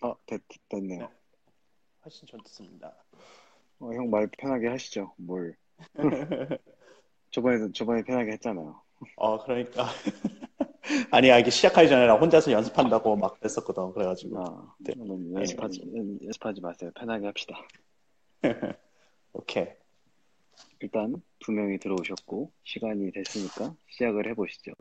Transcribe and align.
아, 0.00 0.14
됐, 0.26 0.42
됐네요. 0.68 1.00
네, 1.00 1.08
훨씬 2.04 2.26
좋습니다. 2.26 2.94
어, 3.80 3.92
형 3.92 4.10
말 4.10 4.28
편하게 4.38 4.68
하시죠. 4.68 5.14
뭘. 5.16 5.56
저번에도, 7.30 7.72
저번에 7.72 8.02
편하게 8.02 8.32
했잖아요. 8.32 8.80
어, 9.16 9.42
그러니까. 9.44 9.86
아니, 11.10 11.28
야, 11.28 11.38
이게 11.38 11.50
시작하기 11.50 11.88
전에 11.88 12.06
나 12.06 12.14
혼자서 12.16 12.52
연습한다고 12.52 13.16
막 13.16 13.38
그랬었거든. 13.38 13.92
그래가지고. 13.92 14.40
아, 14.40 14.74
네. 14.78 14.94
연습하지, 14.98 15.82
연습하지 16.22 16.60
마세요. 16.60 16.90
편하게 16.94 17.26
합시다. 17.26 17.56
오케이. 19.32 19.66
일단 20.80 21.20
두 21.40 21.50
명이 21.52 21.78
들어오셨고, 21.78 22.52
시간이 22.64 23.10
됐으니까 23.12 23.74
시작을 23.88 24.28
해보시죠. 24.30 24.72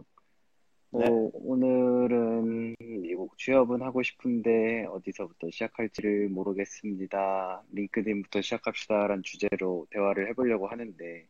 네. 0.96 1.08
어, 1.08 1.32
오늘은 1.34 2.76
미국 2.78 3.36
취업은 3.40 3.82
하고 3.82 4.04
싶은데 4.04 4.86
어디서부터 4.92 5.50
시작할지를 5.50 6.30
모르겠습니다. 6.30 7.64
링크드인부터 7.72 8.44
시작합시다라는 8.44 9.24
주제로 9.24 9.88
대화를 9.90 10.30
해보려고 10.30 10.68
하는데 10.68 11.28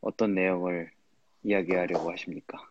어떤 0.00 0.34
내용을 0.34 0.92
이야기하려고 1.42 2.12
하십니까? 2.12 2.70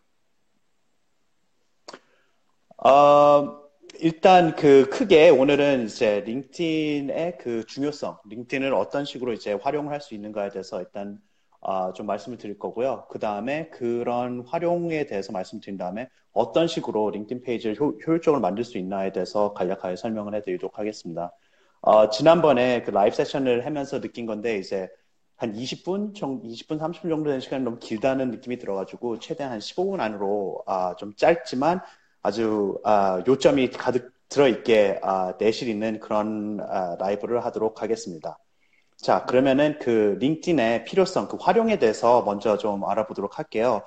어, 2.78 3.62
일단 4.00 4.56
그 4.56 4.88
크게 4.88 5.28
오늘은 5.28 5.84
이제 5.84 6.20
링크드인의 6.22 7.36
그 7.36 7.66
중요성, 7.66 8.18
링크드인을 8.30 8.72
어떤 8.72 9.04
식으로 9.04 9.34
이제 9.34 9.52
활용할 9.52 10.00
수 10.00 10.14
있는가에 10.14 10.48
대해서 10.48 10.80
일단 10.80 11.20
아, 11.62 11.92
좀 11.94 12.06
말씀을 12.06 12.38
드릴 12.38 12.58
거고요. 12.58 13.06
그 13.08 13.18
다음에 13.18 13.68
그런 13.68 14.40
활용에 14.46 15.06
대해서 15.06 15.32
말씀드린 15.32 15.78
다음에 15.78 16.08
어떤 16.32 16.66
식으로 16.66 17.10
링크드인 17.10 17.42
페이지를 17.42 17.78
효, 17.78 17.90
효율적으로 18.06 18.40
만들 18.40 18.64
수 18.64 18.78
있나에 18.78 19.12
대해서 19.12 19.52
간략하게 19.54 19.96
설명을 19.96 20.34
해드리도록 20.36 20.78
하겠습니다. 20.78 21.32
어, 21.80 22.10
지난번에 22.10 22.82
그 22.82 22.90
라이브 22.90 23.14
세션을 23.16 23.64
하면서 23.66 24.00
느낀 24.00 24.26
건데 24.26 24.58
이제 24.58 24.88
한 25.36 25.52
20분, 25.54 26.14
정, 26.14 26.40
20분, 26.42 26.78
30분 26.78 27.08
정도 27.08 27.24
되는 27.24 27.40
시간이 27.40 27.64
너무 27.64 27.78
길다는 27.78 28.30
느낌이 28.30 28.58
들어가지고 28.58 29.18
최대한 29.18 29.52
한 29.52 29.58
15분 29.58 30.00
안으로 30.00 30.62
아, 30.66 30.94
좀 30.96 31.14
짧지만 31.16 31.80
아주 32.22 32.80
아, 32.84 33.22
요점이 33.26 33.70
가득 33.70 34.12
들어있게 34.28 35.00
아, 35.02 35.36
내실 35.38 35.68
있는 35.68 36.00
그런 36.00 36.60
아, 36.60 36.96
라이브를 36.98 37.44
하도록 37.44 37.82
하겠습니다. 37.82 38.38
자, 39.02 39.24
그러면은 39.26 39.80
그 39.80 40.16
링크드인의 40.20 40.84
필요성, 40.84 41.26
그 41.26 41.36
활용에 41.40 41.80
대해서 41.80 42.22
먼저 42.22 42.56
좀 42.56 42.84
알아보도록 42.84 43.36
할게요. 43.36 43.82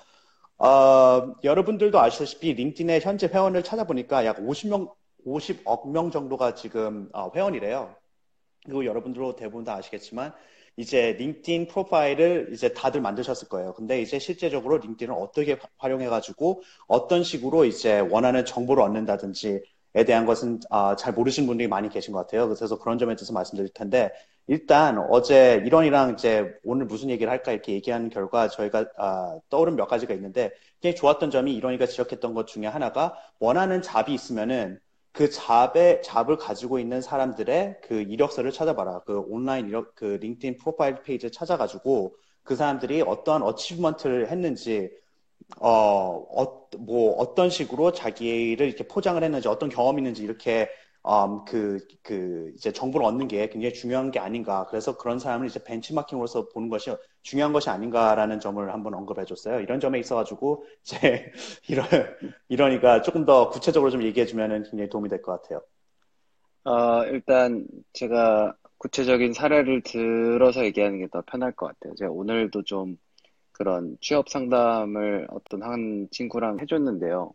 어, 0.57 1.33
여러분들도 1.41 1.97
아시다시피 1.97 2.53
링크드인의 2.53 2.99
현재 2.99 3.27
회원을 3.27 3.63
찾아보니까 3.63 4.25
약 4.25 4.39
50명, 4.39 4.91
50억 5.25 5.89
명 5.91 6.11
정도가 6.11 6.53
지금 6.55 7.09
어, 7.13 7.31
회원이래요. 7.33 7.95
그리고 8.65 8.85
여러분들도 8.85 9.37
대부분 9.37 9.63
다 9.63 9.75
아시겠지만 9.75 10.33
이제 10.75 11.13
링크드인 11.13 11.67
프로파일을 11.67 12.49
이제 12.51 12.73
다들 12.73 12.99
만드셨을 12.99 13.47
거예요. 13.47 13.73
근데 13.73 14.01
이제 14.01 14.19
실제적으로 14.19 14.79
링크드인을 14.79 15.15
어떻게 15.17 15.57
활용해가지고 15.77 16.61
어떤 16.87 17.23
식으로 17.23 17.63
이제 17.63 18.01
원하는 18.01 18.43
정보를 18.43 18.83
얻는다든지에 18.83 19.61
대한 20.05 20.25
것은 20.25 20.59
아, 20.69 20.97
잘 20.97 21.13
모르시는 21.13 21.47
분들이 21.47 21.69
많이 21.69 21.87
계신 21.87 22.11
것 22.13 22.19
같아요. 22.19 22.49
그래서 22.49 22.77
그런 22.77 22.97
점에 22.97 23.15
대해서 23.15 23.31
말씀드릴 23.31 23.71
텐데 23.73 24.11
일단 24.47 24.99
어제 25.09 25.61
이런이랑 25.65 26.13
이제 26.13 26.53
오늘 26.63 26.85
무슨 26.85 27.09
얘기를 27.09 27.31
할까 27.31 27.51
이렇게 27.51 27.73
얘기한 27.73 28.09
결과 28.09 28.47
저희가 28.47 28.85
아, 28.97 29.39
떠오른 29.49 29.75
몇 29.75 29.87
가지가 29.87 30.13
있는데 30.13 30.51
굉장히 30.81 30.95
좋았던 30.99 31.31
점이 31.31 31.53
이런이가 31.55 31.87
지적했던 31.87 32.33
것 32.35 32.45
중에 32.47 32.67
하나가 32.67 33.15
원하는 33.39 33.81
잡이 33.81 34.13
있으면은 34.13 34.79
그 35.11 35.29
잡의 35.29 36.03
잡을 36.03 36.37
가지고 36.37 36.77
있는 36.77 37.01
사람들의 37.01 37.77
그 37.83 38.01
이력서를 38.01 38.51
찾아봐라. 38.51 39.01
그 39.05 39.19
온라인 39.27 39.67
이력 39.67 39.95
그 39.95 40.17
링크드인 40.21 40.57
프로파일 40.57 41.01
페이지를 41.03 41.31
찾아가지고 41.31 42.15
그 42.43 42.55
사람들이 42.55 43.01
어떠한 43.01 43.41
어치브먼트를 43.41 44.29
했는지 44.29 44.91
어, 45.59 45.69
어, 45.69 46.67
뭐 46.77 47.13
어떤 47.17 47.49
식으로 47.49 47.91
자기를 47.93 48.67
이렇게 48.67 48.87
포장을 48.87 49.21
했는지 49.23 49.47
어떤 49.47 49.69
경험이 49.69 50.01
있는지 50.01 50.23
이렇게 50.23 50.69
음, 51.07 51.45
그, 51.45 51.77
그, 52.03 52.51
이제 52.55 52.71
정보를 52.71 53.05
얻는 53.05 53.27
게 53.27 53.47
굉장히 53.49 53.73
중요한 53.75 54.09
게 54.11 54.19
아닌가. 54.19 54.65
그래서 54.67 54.97
그런 54.97 55.19
사람을 55.19 55.47
이제 55.47 55.63
벤치마킹으로서 55.63 56.49
보는 56.49 56.69
것이 56.69 56.95
중요한 57.21 57.53
것이 57.53 57.69
아닌가라는 57.69 58.39
점을 58.39 58.73
한번 58.73 58.93
언급해 58.95 59.25
줬어요. 59.25 59.59
이런 59.61 59.79
점에 59.79 59.99
있어가지고, 59.99 60.65
이제, 60.81 61.31
이런, 61.69 61.85
이러니까 62.49 63.01
조금 63.03 63.25
더 63.25 63.49
구체적으로 63.49 63.91
좀 63.91 64.01
얘기해 64.03 64.25
주면은 64.25 64.63
굉장히 64.63 64.89
도움이 64.89 65.09
될 65.09 65.21
것 65.21 65.41
같아요. 65.43 65.61
어, 66.63 67.03
일단 67.05 67.65
제가 67.93 68.55
구체적인 68.77 69.33
사례를 69.33 69.81
들어서 69.83 70.65
얘기하는 70.65 70.99
게 70.99 71.07
더 71.07 71.21
편할 71.25 71.51
것 71.53 71.67
같아요. 71.67 71.93
제가 71.95 72.11
오늘도 72.11 72.63
좀 72.63 72.97
그런 73.53 73.97
취업 74.01 74.29
상담을 74.29 75.27
어떤 75.31 75.63
한 75.63 76.07
친구랑 76.11 76.59
해줬는데요. 76.61 77.33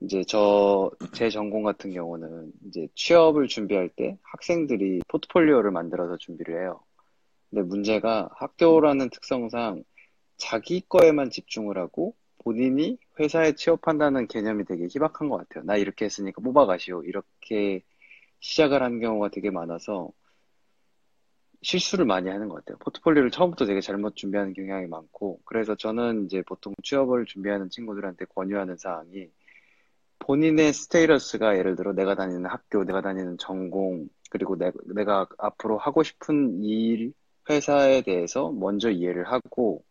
이제 0.00 0.22
저, 0.26 0.90
제 1.14 1.30
전공 1.30 1.62
같은 1.62 1.90
경우는 1.90 2.52
이제 2.68 2.88
취업을 2.94 3.48
준비할 3.48 3.88
때 3.88 4.18
학생들이 4.22 5.00
포트폴리오를 5.08 5.70
만들어서 5.70 6.16
준비를 6.18 6.60
해요. 6.62 6.80
근데 7.50 7.62
문제가 7.62 8.28
학교라는 8.34 9.08
특성상 9.10 9.84
자기 10.36 10.82
거에만 10.86 11.30
집중을 11.30 11.78
하고 11.78 12.14
본인이 12.44 12.98
회사에 13.18 13.54
취업한다는 13.54 14.28
개념이 14.28 14.64
되게 14.66 14.84
희박한 14.84 15.28
것 15.28 15.38
같아요. 15.38 15.64
나 15.64 15.76
이렇게 15.76 16.04
했으니까 16.04 16.42
뽑아가시오. 16.42 17.02
이렇게 17.04 17.82
시작을 18.40 18.82
하는 18.82 19.00
경우가 19.00 19.30
되게 19.30 19.50
많아서 19.50 20.10
실수를 21.62 22.04
많이 22.04 22.28
하는 22.28 22.48
것 22.48 22.56
같아요. 22.56 22.76
포트폴리오를 22.78 23.30
처음부터 23.30 23.64
되게 23.64 23.80
잘못 23.80 24.14
준비하는 24.14 24.52
경향이 24.52 24.86
많고, 24.86 25.40
그래서 25.44 25.74
저는 25.74 26.26
이제 26.26 26.42
보통 26.42 26.74
취업을 26.82 27.24
준비하는 27.24 27.70
친구들한테 27.70 28.26
권유하는 28.26 28.76
사항이 28.76 29.30
본인의 30.18 30.72
스테이러스가 30.72 31.56
예를 31.58 31.76
들어 31.76 31.92
내가 31.92 32.14
다니는 32.14 32.46
학교, 32.46 32.84
내가 32.84 33.00
다니는 33.02 33.38
전공, 33.38 34.08
그리고 34.30 34.56
내, 34.56 34.72
내가 34.94 35.26
앞으로 35.38 35.78
하고 35.78 36.02
싶은 36.02 36.62
일, 36.64 37.12
회사에 37.48 38.02
대해서 38.02 38.50
먼저 38.52 38.90
이해를 38.90 39.24
하고 39.30 39.84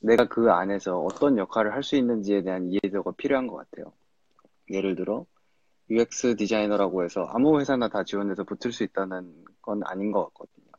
내가 0.00 0.26
그 0.28 0.50
안에서 0.52 0.98
어떤 1.00 1.38
역할을 1.38 1.72
할 1.74 1.82
수 1.82 1.96
있는지에 1.96 2.42
대한 2.42 2.70
이해도가 2.70 3.12
필요한 3.16 3.46
것 3.46 3.56
같아요. 3.56 3.92
예를 4.70 4.94
들어 4.96 5.26
UX 5.90 6.36
디자이너라고 6.36 7.04
해서 7.04 7.26
아무 7.32 7.60
회사나 7.60 7.88
다 7.88 8.04
지원해서 8.04 8.44
붙을 8.44 8.72
수 8.72 8.84
있다는 8.84 9.44
건 9.62 9.82
아닌 9.84 10.12
것 10.12 10.24
같거든요. 10.26 10.72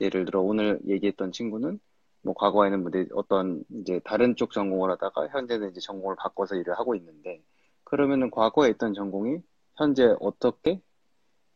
예를 0.00 0.24
들어 0.24 0.40
오늘 0.40 0.80
얘기했던 0.86 1.32
친구는 1.32 1.80
뭐 2.22 2.34
과거에는 2.34 2.82
뭐 2.82 2.90
어떤 3.14 3.64
이제 3.70 4.00
다른 4.04 4.36
쪽 4.36 4.52
전공을 4.52 4.90
하다가 4.92 5.28
현재는 5.28 5.70
이제 5.70 5.80
전공을 5.80 6.16
바꿔서 6.16 6.56
일을 6.56 6.78
하고 6.78 6.94
있는데 6.94 7.42
그러면은 7.90 8.30
과거에 8.30 8.70
있던 8.70 8.94
전공이 8.94 9.38
현재 9.74 10.14
어떻게 10.20 10.80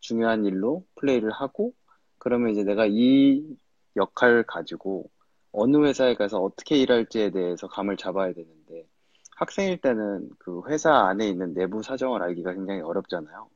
중요한 0.00 0.45
일로 0.45 0.84
플레이를 0.97 1.31
하고 1.31 1.72
그러면 2.19 2.50
이제 2.50 2.65
내가 2.65 2.87
이 2.89 3.56
역할을 3.95 4.43
가지고 4.43 5.09
어느 5.53 5.77
회사에 5.87 6.17
가서 6.17 6.41
어떻게 6.41 6.77
일할지에 6.77 7.31
대해서 7.31 7.69
감을 7.69 7.97
잡아야 7.97 8.33
되는데 8.33 8.84
학생일 9.37 9.81
때는 9.81 10.28
그 10.41 10.63
회사 10.69 11.07
안에 11.07 11.28
있는 11.28 11.54
내부 11.54 11.84
사정을 11.84 12.21
알기가 12.21 12.53
굉장히 12.54 12.81
어렵잖아요. 12.81 13.48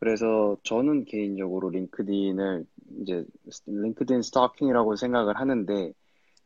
그래서 0.00 0.56
저는 0.62 1.04
개인적으로 1.04 1.68
링크드인을 1.68 2.64
이제 3.02 3.22
링크드인 3.66 4.22
스토킹이라고 4.22 4.96
생각을 4.96 5.38
하는데 5.38 5.92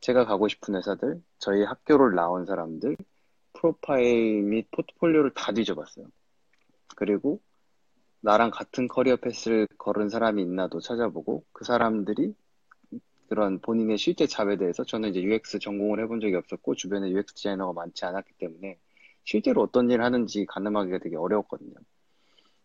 제가 0.01 0.25
가고 0.25 0.49
싶은 0.49 0.75
회사들, 0.75 1.23
저희 1.39 1.63
학교를 1.63 2.17
나온 2.17 2.47
사람들, 2.47 2.97
프로파일 3.53 4.43
및 4.43 4.69
포트폴리오를 4.71 5.33
다 5.35 5.53
뒤져봤어요. 5.53 6.07
그리고 6.97 7.41
나랑 8.21 8.51
같은 8.51 8.89
커리어 8.89 9.17
패스를 9.17 9.67
걸은 9.79 10.09
사람이 10.09 10.43
있나도 10.43 10.81
찾아보고 10.81 11.45
그 11.53 11.65
사람들이 11.65 12.35
그런 13.29 13.61
본인의 13.61 13.99
실제 13.99 14.27
job에 14.27 14.57
대해서 14.57 14.85
저는 14.85 15.11
이제 15.11 15.23
UX 15.23 15.59
전공을 15.59 16.01
해본 16.01 16.21
적이 16.21 16.37
없었고 16.37 16.75
주변에 16.75 17.11
UX 17.11 17.35
디자이너가 17.35 17.73
많지 17.73 18.05
않았기 18.05 18.35
때문에 18.39 18.79
실제로 19.25 19.63
어떤 19.63 19.91
일을 19.91 20.05
하는지 20.05 20.45
가늠하기가 20.47 20.99
되게 20.99 21.17
어려웠거든요. 21.17 21.75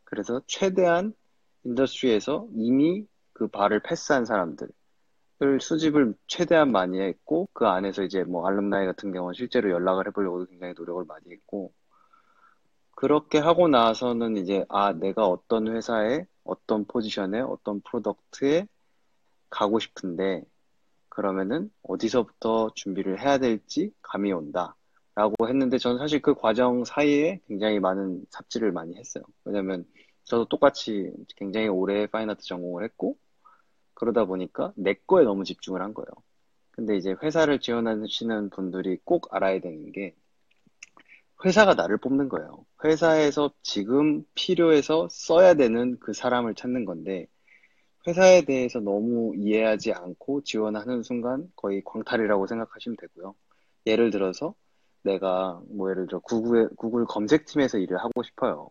그래서 0.03 0.41
최대한 0.45 1.13
industry에서 1.63 2.47
이미 2.53 3.05
그 3.33 3.47
발을 3.47 3.81
패스한 3.81 4.25
사람들 4.25 4.67
수집을 5.59 6.15
최대한 6.27 6.71
많이 6.71 6.99
했고 6.99 7.47
그 7.53 7.67
안에서 7.67 8.03
이제 8.03 8.23
뭐 8.23 8.47
alumni 8.47 8.85
같은 8.85 9.11
경우는 9.11 9.33
실제로 9.35 9.69
연락을 9.71 10.07
해보려고 10.07 10.45
굉장히 10.45 10.73
노력을 10.75 11.03
많이 11.05 11.31
했고 11.31 11.73
그렇게 12.95 13.37
하고 13.37 13.67
나서는 13.67 14.37
이제 14.37 14.65
아 14.69 14.93
내가 14.93 15.27
어떤 15.27 15.67
회사에 15.67 16.25
어떤 16.43 16.85
포지션에 16.85 17.41
어떤 17.41 17.81
product에 17.81 18.67
가고 19.49 19.79
싶은데 19.79 20.43
그러면은 21.09 21.71
어디서부터 21.83 22.71
준비를 22.75 23.21
해야 23.21 23.37
될지 23.37 23.91
감이 24.01 24.31
온다. 24.31 24.75
라고 25.15 25.47
했는데 25.47 25.79
저는 25.79 25.97
사실 25.97 26.21
그 26.21 26.35
과정 26.35 26.83
사이에 26.85 27.41
굉장히 27.47 27.79
많은 27.79 28.23
삽질을 28.29 28.71
많이 28.71 28.95
했어요. 28.97 29.23
왜냐면 29.45 29.83
저도 30.25 30.45
똑같이 30.45 31.11
굉장히 31.35 31.67
오래 31.69 32.05
fine 32.05 32.29
art 32.29 32.43
전공을 32.43 32.83
했고 32.83 33.17
그러다 33.97 34.25
보니까 34.25 34.73
내 34.75 34.93
거에 34.93 35.23
너무 35.23 35.43
집중을 35.43 35.81
한 35.81 35.95
거예요. 35.95 36.07
근데 36.69 36.95
이제 36.95 37.15
회사를 37.23 37.59
지원하시는 37.59 38.51
분들이 38.51 38.99
꼭 39.03 39.33
알아야 39.33 39.59
되는 39.59 39.91
게 39.91 40.13
회사가 41.43 41.73
나를 41.73 41.97
뽑는 41.97 42.29
거예요. 42.29 42.63
회사에서 42.83 43.51
지금 43.63 44.23
필요해서 44.35 45.07
써야 45.09 45.55
되는 45.55 45.97
그 45.99 46.13
사람을 46.13 46.53
찾는 46.53 46.85
건데 46.85 47.25
회사에 48.07 48.45
대해서 48.45 48.79
너무 48.79 49.33
이해하지 49.35 49.93
않고 49.93 50.43
지원하는 50.43 51.01
순간 51.01 51.51
거의 51.55 51.81
광탈이라고 51.83 52.45
생각하시면 52.45 52.97
되고요. 52.97 53.33
예를 53.87 54.11
들어서 54.11 54.53
내가 55.01 55.59
뭐 55.69 55.89
예를 55.89 56.05
들어 56.05 56.19
구글, 56.19 56.69
구글 56.75 57.05
검색팀에서 57.05 57.79
일을 57.79 57.97
하고 57.97 58.21
싶어요. 58.21 58.69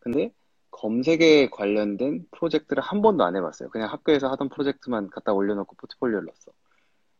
근데 0.00 0.32
검색에 0.76 1.48
관련된 1.50 2.26
프로젝트를 2.32 2.82
한 2.82 3.00
번도 3.00 3.24
안 3.24 3.34
해봤어요. 3.34 3.70
그냥 3.70 3.90
학교에서 3.90 4.28
하던 4.32 4.50
프로젝트만 4.50 5.08
갖다 5.08 5.32
올려놓고 5.32 5.74
포트폴리오를 5.76 6.26
넣었어. 6.26 6.52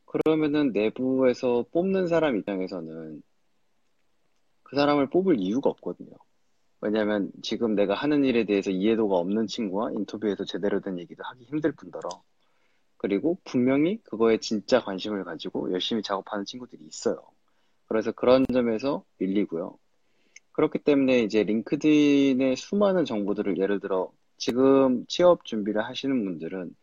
그러면은 0.04 0.72
내부에서 0.72 1.64
뽑는 1.72 2.06
사람 2.06 2.36
입장에서는 2.36 3.22
그 4.62 4.76
사람을 4.76 5.08
뽑을 5.08 5.40
이유가 5.40 5.70
없거든요. 5.70 6.12
왜냐면 6.82 7.32
지금 7.42 7.74
내가 7.74 7.94
하는 7.94 8.24
일에 8.24 8.44
대해서 8.44 8.70
이해도가 8.70 9.16
없는 9.16 9.46
친구와 9.46 9.90
인터뷰에서 9.92 10.44
제대로 10.44 10.80
된 10.80 10.98
얘기도 10.98 11.24
하기 11.24 11.44
힘들 11.44 11.72
뿐더러 11.72 12.10
그리고 12.98 13.38
분명히 13.44 14.02
그거에 14.04 14.38
진짜 14.38 14.80
관심을 14.80 15.24
가지고 15.24 15.72
열심히 15.72 16.02
작업하는 16.02 16.44
친구들이 16.44 16.84
있어요. 16.84 17.22
그래서 17.88 18.12
그런 18.12 18.44
점에서 18.52 19.02
밀리고요. 19.16 19.78
그렇기 20.56 20.80
때문에 20.80 21.20
이제 21.22 21.42
링크드인의 21.44 22.56
수많은 22.56 23.04
정보들을 23.04 23.58
예를 23.58 23.80
들어 23.80 24.12
지금 24.38 25.06
취업 25.08 25.44
준비를 25.44 25.84
하시는 25.84 26.24
분들은 26.24 26.74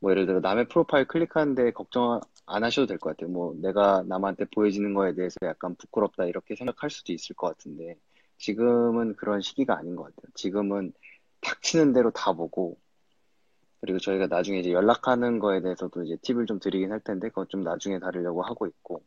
뭐 0.00 0.10
예를 0.12 0.26
들어 0.26 0.40
남의 0.40 0.68
프로파일 0.68 1.06
클릭하는데 1.08 1.72
걱정 1.72 2.20
안 2.46 2.64
하셔도 2.64 2.86
될 2.88 2.98
것 2.98 3.10
같아요. 3.16 3.30
뭐 3.32 3.54
내가 3.60 4.04
남한테 4.08 4.46
보여지는 4.54 4.94
거에 4.94 5.14
대해서 5.14 5.36
약간 5.44 5.76
부끄럽다 5.76 6.26
이렇게 6.26 6.56
생각할 6.56 6.90
수도 6.90 7.12
있을 7.12 7.36
것 7.36 7.48
같은데 7.48 7.96
지금은 8.38 9.16
그런 9.16 9.40
시기가 9.42 9.76
아닌 9.78 9.96
것 9.96 10.04
같아요. 10.04 10.32
지금은 10.34 10.92
닥치는 11.42 11.92
대로 11.94 12.10
다 12.12 12.32
보고 12.34 12.78
그리고 13.80 13.98
저희가 13.98 14.26
나중에 14.28 14.60
이제 14.60 14.72
연락하는 14.72 15.38
거에 15.40 15.60
대해서도 15.60 16.04
이제 16.04 16.16
팁을 16.22 16.46
좀 16.46 16.58
드리긴 16.60 16.92
할 16.92 17.00
텐데 17.00 17.28
그건 17.28 17.48
좀 17.48 17.62
나중에 17.62 17.98
다루려고 17.98 18.42
하고 18.42 18.66
있고 18.66 19.04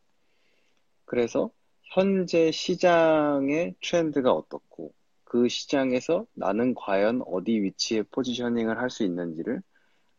그래서 1.06 1.52
현재 1.92 2.52
시장의 2.52 3.76
트렌드가 3.82 4.32
어떻고 4.34 4.94
그 5.26 5.50
시장에서 5.50 6.26
나는 6.34 6.74
과연 6.76 7.22
어디 7.28 7.62
위치에 7.62 8.04
포지셔닝을 8.04 8.80
할 8.80 8.90
수 8.90 9.04
있는지를 9.04 9.62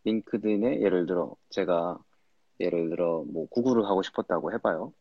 링크드인에 0.05 0.83
예를 0.83 1.07
들어 1.07 1.35
제가 1.51 1.99
예를 2.61 2.91
들어 2.91 3.25
뭐 3.33 3.47
구글을 3.49 3.87
하고 3.87 4.03
싶었다고 4.03 4.53
해봐요. 4.55 4.93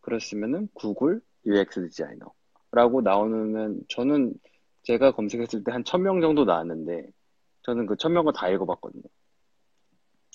그렇으면은 0.00 0.68
구글 0.74 1.20
UX 1.46 1.88
디자이너라고 1.90 3.02
나오면 3.02 3.82
저는 3.88 4.34
제가 4.84 5.12
검색했을 5.12 5.64
때 5.64 5.72
한 5.72 5.84
천 5.84 6.02
명 6.02 6.20
정도 6.20 6.44
나왔는데 6.44 7.10
저는 7.62 7.86
그 7.86 7.96
천 7.96 8.12
명을 8.14 8.32
다 8.34 8.48
읽어봤거든요. 8.50 9.04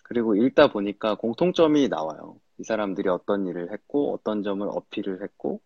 그리고 0.04 0.36
읽다 0.36 0.68
보니까 0.72 1.16
공통점이 1.16 1.90
나와요. 1.90 2.40
이 2.60 2.64
사람들이 2.64 3.10
어떤 3.10 3.48
일을 3.48 3.72
했고 3.74 4.14
어떤 4.14 4.44
점을 4.44 4.68
어필을 4.70 5.24
했고 5.24 5.62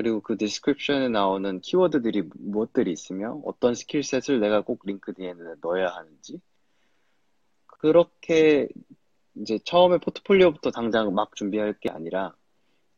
그리고 0.00 0.22
그 0.22 0.38
description에 0.38 1.10
나오는 1.10 1.60
키워드들이 1.60 2.30
무엇들이 2.38 2.90
있으며 2.90 3.38
어떤 3.44 3.74
skill 3.74 4.04
set을 4.04 4.40
내가 4.40 4.62
꼭 4.62 4.80
링크드인에 4.86 5.34
넣어야 5.60 5.88
하는지 5.88 6.40
그렇게 7.66 8.66
이제 9.34 9.58
처음에 9.62 9.98
포트폴리오부터 9.98 10.70
당장 10.70 11.12
막 11.12 11.36
준비할 11.36 11.74
게 11.80 11.90
아니라 11.90 12.34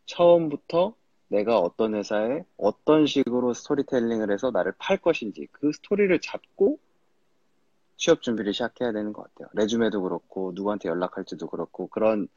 처음부터 0.07 0.95
내가 1.27 1.59
어떤 1.59 1.97
회사에 1.97 2.45
어떤 2.57 3.07
식으로 3.07 3.53
스토리텔링을 3.53 4.31
해서 4.31 4.53
나를 4.53 4.73
팔 4.79 4.99
것인지 4.99 5.49
그 5.51 5.73
스토리를 5.73 6.17
잡고 6.21 6.79
취업 7.97 8.23
준비를 8.23 8.53
시작해야 8.53 8.93
되는 8.93 9.13
것 9.13 9.25
같아요. 9.25 9.49
레주메도 9.55 10.03
그렇고 10.03 10.53
누구한테 10.55 10.89
연락할지도 10.89 11.49
그렇고 11.49 11.89
그런 11.89 12.29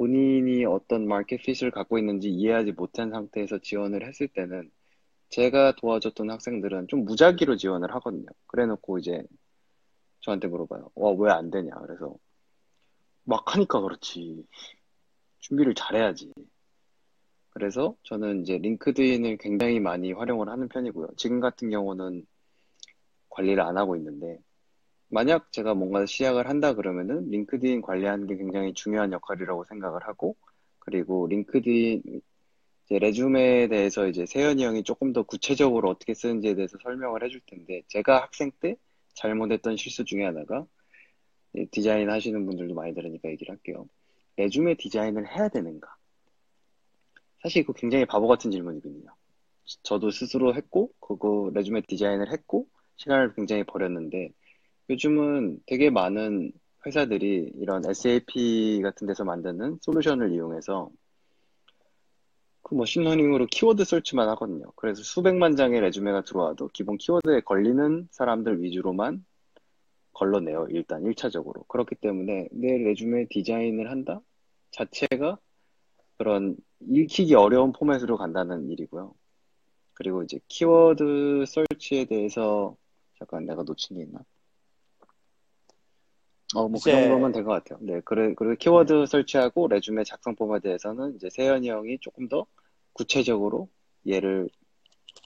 본인이 0.00 0.64
어떤 0.64 1.06
마켓 1.06 1.42
핏을 1.42 1.70
갖고 1.70 1.98
있는지 1.98 2.30
이해하지 2.30 2.72
못한 2.72 3.10
상태에서 3.10 3.58
지원을 3.58 4.08
했을 4.08 4.28
때는 4.28 4.70
제가 5.28 5.74
도와줬던 5.76 6.30
학생들은 6.30 6.88
좀 6.88 7.04
무작위로 7.04 7.58
지원을 7.58 7.94
하거든요. 7.96 8.24
그래 8.46 8.64
놓고 8.64 8.98
이제 8.98 9.22
저한테 10.20 10.48
물어봐요. 10.48 10.90
와, 10.94 11.12
왜 11.18 11.30
안 11.30 11.50
되냐. 11.50 11.70
그래서 11.82 12.16
막 13.24 13.54
하니까 13.54 13.82
그렇지. 13.82 14.42
준비를 15.40 15.74
잘해야지. 15.74 16.32
그래서 17.50 17.94
저는 18.04 18.40
이제 18.40 18.56
링크드인을 18.56 19.36
굉장히 19.36 19.80
많이 19.80 20.12
활용을 20.12 20.48
하는 20.48 20.66
편이고요. 20.68 21.08
지금 21.18 21.40
같은 21.40 21.68
경우는 21.68 22.26
관리를 23.28 23.62
안 23.62 23.76
하고 23.76 23.96
있는데, 23.96 24.38
만약 25.10 25.50
제가 25.52 25.74
뭔가 25.74 26.06
시작을 26.06 26.48
한다 26.48 26.74
그러면은 26.74 27.28
링크드인 27.30 27.82
관리하는 27.82 28.26
게 28.26 28.36
굉장히 28.36 28.72
중요한 28.74 29.12
역할이라고 29.12 29.64
생각을 29.64 30.06
하고, 30.06 30.36
그리고 30.78 31.26
링크드인 31.26 32.02
이제 32.86 32.98
레줌에 32.98 33.68
대해서 33.68 34.06
이제 34.08 34.24
세현이 34.24 34.64
형이 34.64 34.84
조금 34.84 35.12
더 35.12 35.24
구체적으로 35.24 35.90
어떻게 35.90 36.14
쓰는지에 36.14 36.54
대해서 36.54 36.78
설명을 36.82 37.24
해줄 37.24 37.40
텐데, 37.46 37.82
제가 37.88 38.22
학생 38.22 38.52
때 38.60 38.76
잘못했던 39.14 39.76
실수 39.76 40.04
중에 40.04 40.24
하나가 40.24 40.64
디자인 41.72 42.08
하시는 42.08 42.46
분들도 42.46 42.74
많이 42.74 42.94
들으니까 42.94 43.28
얘기를 43.30 43.52
할게요. 43.52 43.88
레줌에 44.36 44.74
디자인을 44.76 45.26
해야 45.36 45.48
되는가? 45.48 45.88
사실 47.42 47.62
이거 47.62 47.72
굉장히 47.72 48.04
바보 48.04 48.28
같은 48.28 48.50
질문이거든요. 48.52 49.12
저도 49.82 50.10
스스로 50.10 50.54
했고, 50.54 50.92
그거 51.00 51.50
레줌에 51.52 51.82
디자인을 51.88 52.32
했고, 52.32 52.66
시간을 52.96 53.34
굉장히 53.34 53.64
버렸는데, 53.64 54.30
요즘은 54.90 55.60
되게 55.66 55.88
많은 55.88 56.50
회사들이 56.84 57.52
이런 57.60 57.86
SAP 57.86 58.80
같은 58.82 59.06
데서 59.06 59.24
만드는 59.24 59.78
솔루션을 59.82 60.32
이용해서 60.32 60.90
그 62.62 62.74
machine 62.74 63.01
learning으로 63.01 63.46
키워드 63.46 63.84
search만 63.84 64.28
하거든요. 64.30 64.72
그래서 64.74 65.02
수백만 65.04 65.54
장의 65.54 65.80
resume가 65.80 66.22
들어와도 66.24 66.70
기본 66.72 66.98
키워드에 66.98 67.42
걸리는 67.42 68.08
사람들 68.10 68.62
위주로만 68.62 69.24
걸러내요. 70.12 70.66
일단 70.70 71.04
1차적으로. 71.04 71.66
그렇기 71.68 71.94
때문에 71.94 72.48
내 72.50 72.78
resume 72.78 73.28
디자인을 73.30 73.90
한다 73.92 74.20
자체가 74.72 75.38
그런 76.18 76.56
읽히기 76.80 77.34
어려운 77.36 77.72
포맷으로 77.72 78.16
간다는 78.16 78.68
일이고요. 78.70 79.14
그리고 79.94 80.24
이제 80.24 80.40
키워드 80.48 81.44
search에 81.46 82.06
대해서 82.06 82.76
잠깐 83.18 83.46
내가 83.46 83.62
놓친 83.62 83.96
게 83.96 84.02
있나? 84.02 84.20
어, 86.54 86.68
뭐그 86.68 86.90
정도면 86.90 87.32
된 87.32 87.44
것 87.44 87.52
같아요. 87.52 87.78
네, 87.82 88.00
그래, 88.04 88.34
그리고 88.36 88.54
키워드 88.56 88.92
네. 88.92 89.06
search하고 89.06 89.68
resume 89.68 90.04
작성법에 90.04 90.60
대해서는 90.60 91.14
이제 91.16 91.28
세현이 91.30 91.68
형이 91.70 91.98
조금 92.00 92.28
더 92.28 92.46
구체적으로 92.92 93.68
예를 94.06 94.48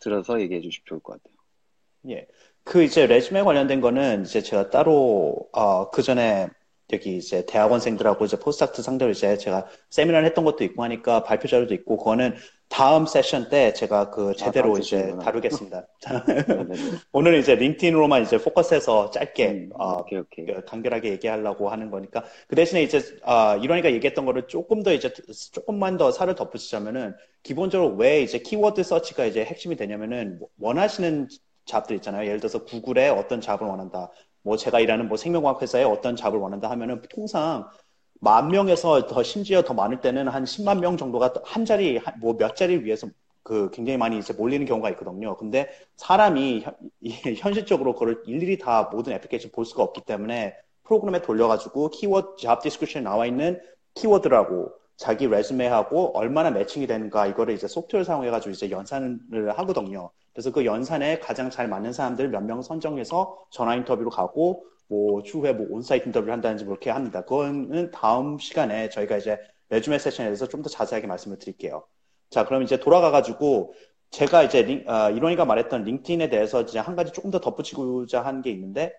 들어서 0.01 0.41
얘기해 0.41 0.61
주시면 0.61 0.85
좋을 0.87 1.01
것 1.01 1.15
같아요. 1.23 1.35
예. 2.11 2.27
그 2.65 2.83
이제 2.83 3.07
resume 3.07 3.43
관련된 3.43 3.81
거는 3.81 4.25
이제 4.25 4.43
제가 4.43 4.71
따로 4.71 5.49
어, 5.53 5.91
그 5.91 6.03
전에 6.03 6.49
여기 6.93 7.17
이제 7.17 7.47
대학원생들하고 7.47 8.27
이제 8.27 8.39
postdoc 8.39 8.83
상대로 8.83 9.11
이제 9.11 9.39
제가 9.39 9.67
세미나를 9.91 10.27
했던 10.27 10.45
것도 10.45 10.65
있고 10.65 10.83
하니까 10.85 11.25
발표 11.25 11.49
자료도 11.49 11.73
있고 11.75 11.97
그거는 11.97 12.37
다음 12.69 13.07
세션 13.07 13.49
때 13.49 13.73
제가 13.73 14.11
그 14.11 14.31
아, 14.31 14.33
제대로 14.35 14.75
아, 14.75 14.79
이제 14.79 15.15
다루겠습니다. 15.23 15.87
오늘은 17.13 17.41
이제 17.41 17.55
링크드인으로만 17.55 18.23
이제 18.23 18.37
포커스해서 18.37 19.11
짧게 19.11 19.49
음, 19.49 19.71
어, 19.75 20.01
오케이, 20.01 20.19
오케이. 20.19 20.45
그 20.45 20.65
간결하게 20.65 21.11
얘기하려고 21.13 21.69
하는 21.71 21.91
거니까 21.91 22.25
그 22.49 22.57
대신에 22.57 22.83
이제 22.83 23.01
어, 23.23 23.57
이론이가 23.57 23.93
얘기했던 23.93 24.25
거를 24.25 24.47
조금 24.49 24.83
더 24.83 24.93
이제 24.93 25.13
조금만 25.53 25.97
더 25.97 26.11
살을 26.11 26.35
덧붙이자면은 26.35 27.15
기본적으로 27.43 27.95
왜 27.95 28.23
이제 28.23 28.39
키워드 28.41 28.83
서치가 28.83 29.25
이제 29.25 29.45
핵심이 29.45 29.77
되냐면은 29.77 30.41
원하시는 30.59 31.29
잡들 31.67 31.97
있잖아요. 31.97 32.27
예를 32.27 32.41
들어서 32.41 32.65
구글에 32.65 33.09
어떤 33.09 33.41
잡을 33.41 33.67
원한다. 33.67 34.11
뭐 34.45 34.57
제가 34.59 34.81
일하는 34.81 35.09
뭐 35.09 35.19
생명과학 35.19 35.63
회사에 35.63 35.85
어떤 35.85 36.17
잡을 36.17 36.41
원한다 36.41 36.71
하면은 36.71 37.03
통상 37.15 37.69
만 38.21 38.49
명에서 38.49 39.07
더 39.07 39.23
심지어 39.23 39.63
더 39.63 39.75
많을 39.75 40.01
때는 40.01 40.29
한 40.29 40.47
10만 40.47 40.81
명 40.81 40.97
정도가 40.97 41.35
한 41.45 41.65
자리 41.65 42.01
뭐 42.21 42.35
몇 42.39 42.57
자리를 42.57 42.85
위해서 42.85 43.09
그 43.43 43.71
굉장히 43.73 43.99
많이 43.99 44.19
이제 44.19 44.33
몰리는 44.33 44.67
경우가 44.67 44.91
있거든요. 44.93 45.37
근데 45.37 45.69
사람이 45.97 46.63
현, 46.63 46.75
현실적으로 47.37 47.95
그걸 47.95 48.23
일일이 48.27 48.59
다 48.59 48.89
모든 48.93 49.13
애플리케이션 49.15 49.51
볼 49.53 49.67
수가 49.67 49.83
없기 49.83 50.03
때문에 50.07 50.55
프로그램에 50.85 51.21
돌려가지고 51.23 51.91
키워드 51.91 52.43
job 52.43 52.63
description에 52.63 53.03
나와 53.03 53.27
있는 53.27 53.61
키워드하고 53.95 54.73
자기 54.97 55.27
resume하고 55.27 56.17
얼마나 56.17 56.51
매칭이 56.51 56.87
되는가 56.87 57.27
이거를 57.27 57.55
이제 57.55 57.67
소프트웨어 57.69 58.05
사용해가지고 58.05 58.53
이제 58.53 58.71
연산을 58.71 59.59
하거든요. 59.59 60.11
그래서 60.33 60.51
그 60.53 60.65
연산에 60.65 61.19
가장 61.21 61.51
잘 61.51 61.69
맞는 61.69 61.93
사람들 61.93 62.29
몇 62.31 62.43
명 62.43 62.63
선정해서 62.63 63.39
전화 63.51 63.75
인터뷰로 63.77 64.11
가고 64.11 64.65
뭐 64.89 65.23
추후에 65.23 65.53
뭐 65.53 65.67
on-site 65.71 66.07
인터뷰를 66.09 66.33
한다든지 66.33 66.65
그렇게 66.65 66.91
합니다. 66.91 67.23
그거는 67.23 67.91
다음 67.91 68.39
시간에 68.39 68.89
저희가 68.91 69.17
이제 69.17 69.39
resume 69.71 69.99
세션에 69.99 70.27
대해서 70.27 70.47
좀 70.49 70.63
더 70.63 70.69
자세하게 70.69 71.07
말씀을 71.07 71.39
드릴게요. 71.39 71.87
자, 72.31 72.45
그럼 72.45 72.63
이제 72.63 72.79
돌아가가지고 72.79 73.75
제가 74.11 74.43
이제 74.45 74.63
링, 74.63 74.85
어, 74.89 75.11
이론이가 75.11 75.45
말했던 75.45 75.85
링크드인에 75.85 76.29
대해서 76.29 76.63
이제 76.63 76.79
한 76.79 76.95
가지 76.97 77.13
조금 77.13 77.31
더 77.31 77.41
덧붙이고자 77.41 78.23
한 78.25 78.43
게 78.43 78.51
있는데 78.51 78.93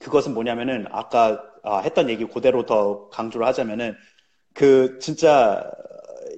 그것은 0.00 0.34
뭐냐면은 0.34 0.86
아까 0.90 1.42
아, 1.62 1.78
했던 1.78 2.08
얘기 2.10 2.24
그대로 2.26 2.66
더 2.66 3.08
강조를 3.10 3.46
하자면은 3.46 3.94
그 4.58 4.98
진짜 4.98 5.70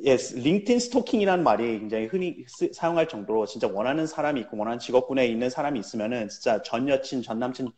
예, 0.05 0.17
링크인 0.35 0.79
스토킹이라는 0.79 1.43
말이 1.43 1.79
굉장히 1.79 2.05
흔히 2.05 2.45
쓰, 2.49 2.71
사용할 2.71 3.09
정도로 3.09 3.47
진짜 3.47 3.67
원하는 3.67 4.07
사람이 4.07 4.43
있고 4.43 4.59
원하는 4.59 4.79
직업군에 4.79 5.27
있는 5.27 5.49
사람이 5.49 5.81
있으면은 5.81 6.29
진짜 6.29 6.61
전 6.61 6.87
여친, 6.87 7.23
전 7.23 7.39
남친의 7.39 7.73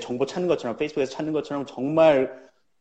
정보 0.00 0.24
찾는 0.24 0.48
것처럼 0.48 0.78
페이스북에서 0.78 1.12
찾는 1.12 1.34
것처럼 1.34 1.66
정말 1.66 2.32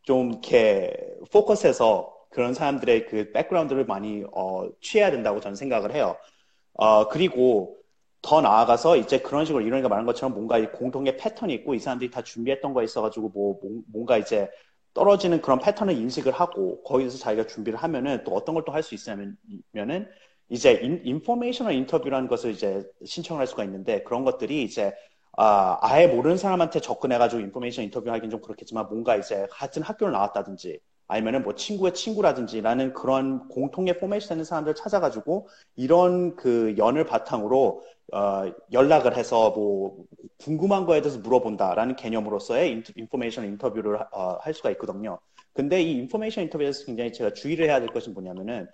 좀 0.03 0.31
이렇게 0.31 0.93
포커스해서 1.29 2.15
그런 2.29 2.53
사람들의 2.53 3.07
그 3.07 3.31
백그라운드를 3.33 3.86
많이 3.86 4.24
어, 4.33 4.69
취해야 4.79 5.12
된다고 5.12 5.41
저는 5.41 5.57
생각을 5.57 5.93
해요. 5.93 6.15
어, 6.74 7.10
그리고 7.10 7.77
더 8.22 8.39
나아가서 8.39 8.95
이제 8.95 9.19
그런 9.19 9.43
식으로 9.43 9.62
이론이가 9.62 9.89
말한 9.89 10.05
것처럼 10.05 10.33
뭔가 10.33 10.72
공통의 10.72 11.17
패턴이 11.17 11.53
있고 11.55 11.75
이 11.75 11.79
사람들이 11.79 12.12
다 12.12 12.22
준비했던 12.24 12.74
거 12.74 12.81
있어가지고 12.81 13.29
뭐 13.29 13.60
뭔가 13.91 14.17
이제 14.17 14.50
떨어지는 14.93 15.41
그런 15.41 15.59
패턴을 15.59 15.95
인식을 15.95 16.31
하고 16.33 16.81
거기서 16.83 17.17
자기가 17.17 17.47
준비를 17.47 17.79
하면은 17.79 18.23
또 18.23 18.33
어떤 18.35 18.55
걸 18.55 18.63
또 18.65 18.71
할 18.73 18.83
수 18.83 18.95
있냐면은 18.95 20.07
이제 20.50 20.73
informational 21.03 21.74
인터뷰라는 21.73 22.27
것을 22.27 22.51
이제 22.51 22.83
신청을 23.05 23.39
할 23.39 23.47
수가 23.47 23.63
있는데 23.63 24.03
그런 24.03 24.23
것들이 24.23 24.63
이제 24.63 24.93
아, 25.35 25.77
아예 25.81 26.07
모르는 26.07 26.38
사람한테 26.38 26.79
접근해가지고 26.79 27.41
information 27.41 27.86
인터뷰하기는 27.85 28.29
좀 28.29 28.41
그렇겠지만 28.41 28.88
뭔가 28.88 29.15
이제 29.15 29.47
같은 29.51 29.81
학교를 29.81 30.13
나왔다든지 30.13 30.79
아니면은 31.13 31.43
뭐 31.43 31.53
친구의 31.53 31.93
친구라든지라는 31.93 32.93
그런 32.93 33.48
공통의 33.48 34.00
포맷이 34.00 34.27
되는 34.27 34.43
사람들 34.43 34.74
찾아가지고 34.74 35.48
이런 35.75 36.36
그 36.36 36.74
연을 36.75 37.05
바탕으로 37.05 37.84
어, 38.13 38.51
연락을 38.72 39.15
해서 39.15 39.51
뭐 39.51 40.05
궁금한 40.39 40.88
거에 40.88 41.01
대해서 41.01 41.20
물어본다라는 41.20 41.96
개념으로서의 41.98 42.84
information 42.96 43.46
인터뷰를 43.46 44.00
어, 44.12 44.38
할 44.41 44.55
수가 44.55 44.72
있거든요. 44.72 45.20
근데 45.53 45.84
이 45.84 45.91
information 45.98 46.46
인터뷰에서 46.46 46.84
굉장히 46.86 47.13
제가 47.13 47.34
주의를 47.34 47.67
해야 47.67 47.79
될 47.79 47.89
것이 47.89 48.10
뭐냐면은 48.10 48.67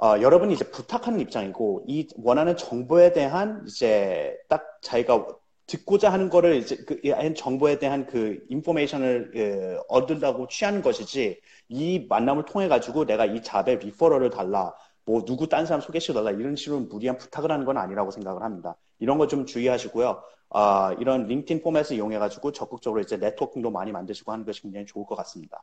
어, 0.00 0.14
여러분이 0.20 0.54
이제 0.54 0.64
부탁하는 0.70 1.18
입장이고 1.18 1.86
이 1.88 2.06
원하는 2.22 2.56
정보에 2.56 3.12
대한 3.12 3.64
이제 3.66 4.36
딱 4.48 4.78
자기가 4.80 5.26
듣고자 5.68 6.12
하는 6.12 6.30
거를 6.30 6.56
이제 6.56 6.76
그 6.86 7.00
정보에 7.36 7.78
대한 7.78 8.06
그 8.06 8.44
information을 8.48 9.30
그, 9.32 9.80
얻으려고 9.88 10.48
취하는 10.48 10.82
것이지 10.82 11.40
이 11.68 12.06
만남을 12.08 12.46
통해 12.46 12.68
가지고 12.68 13.06
내가 13.06 13.26
이 13.26 13.42
job의 13.42 13.78
referral을 13.78 14.30
달라 14.30 14.74
뭐 15.04 15.24
누구 15.24 15.48
딴 15.48 15.66
사람 15.66 15.80
소개시켜 15.80 16.14
달라 16.14 16.32
이런 16.32 16.56
식으로 16.56 16.80
무리한 16.82 17.18
부탁을 17.18 17.52
하는 17.52 17.64
건 17.66 17.78
아니라고 17.78 18.10
생각을 18.10 18.42
합니다. 18.42 18.76
이런 18.98 19.18
거 19.18 19.28
좀 19.28 19.46
주의하시고요. 19.46 20.22
아, 20.50 20.96
이런 21.00 21.26
링크드인 21.28 21.62
포맷을 21.62 21.96
이용해 21.96 22.18
가지고 22.18 22.52
적극적으로 22.52 23.00
이제 23.02 23.16
네트워킹도 23.18 23.70
많이 23.70 23.92
만드시고 23.92 24.32
하는 24.32 24.44
것이 24.46 24.62
굉장히 24.62 24.86
좋을 24.86 25.06
것 25.06 25.14
같습니다. 25.16 25.62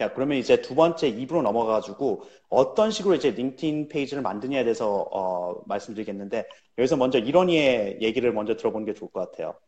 자, 0.00 0.14
그러면 0.14 0.38
이제 0.38 0.62
두 0.62 0.74
번째 0.74 1.08
팁으로 1.08 1.42
넘어가가지고 1.42 2.22
어떤 2.48 2.90
식으로 2.90 3.16
이제 3.16 3.32
링크드인 3.32 3.88
페이지를 3.88 4.22
만드냐에 4.22 4.64
대해서 4.64 5.02
어, 5.12 5.62
말씀드리겠는데 5.66 6.48
여기서 6.78 6.96
먼저 6.96 7.18
이론이의 7.18 7.98
얘기를 8.00 8.32
먼저 8.32 8.56
들어보는 8.56 8.86
게 8.86 8.94
좋을 8.94 9.10
것 9.10 9.30
같아요. 9.30 9.60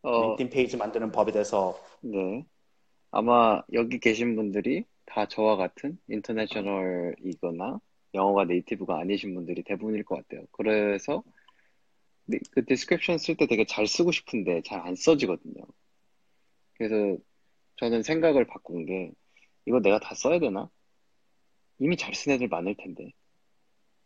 어, 0.00 0.28
링크드인 0.28 0.48
페이지 0.48 0.78
만드는 0.78 1.12
법에 1.12 1.32
대해서. 1.32 1.78
네. 2.00 2.46
아마 3.10 3.62
여기 3.74 3.98
계신 4.00 4.34
분들이 4.34 4.86
다 5.04 5.26
저와 5.28 5.56
같은 5.56 5.98
international이거나 6.08 7.80
영어가 8.14 8.44
native가 8.46 8.98
아니신 8.98 9.34
분들이 9.34 9.62
대부분일 9.62 10.04
것 10.04 10.16
같아요. 10.16 10.46
그래서 10.52 11.22
그 12.52 12.64
description 12.64 13.18
쓸 13.18 13.36
때 13.36 13.46
되게 13.46 13.66
잘 13.66 13.86
쓰고 13.86 14.10
싶은데 14.10 14.62
잘 14.64 14.80
안 14.80 14.94
써지거든요. 14.94 15.62
그래서 16.78 17.18
저는 17.76 18.02
생각을 18.02 18.46
바꾼 18.46 18.86
게 18.86 19.12
이거 19.66 19.80
내가 19.80 19.98
다 20.00 20.14
써야 20.14 20.38
되나? 20.38 20.70
이미 21.80 21.96
잘 21.96 22.12
쓴 22.14 22.30
애들 22.32 22.46
많을 22.48 22.76
텐데. 22.76 23.12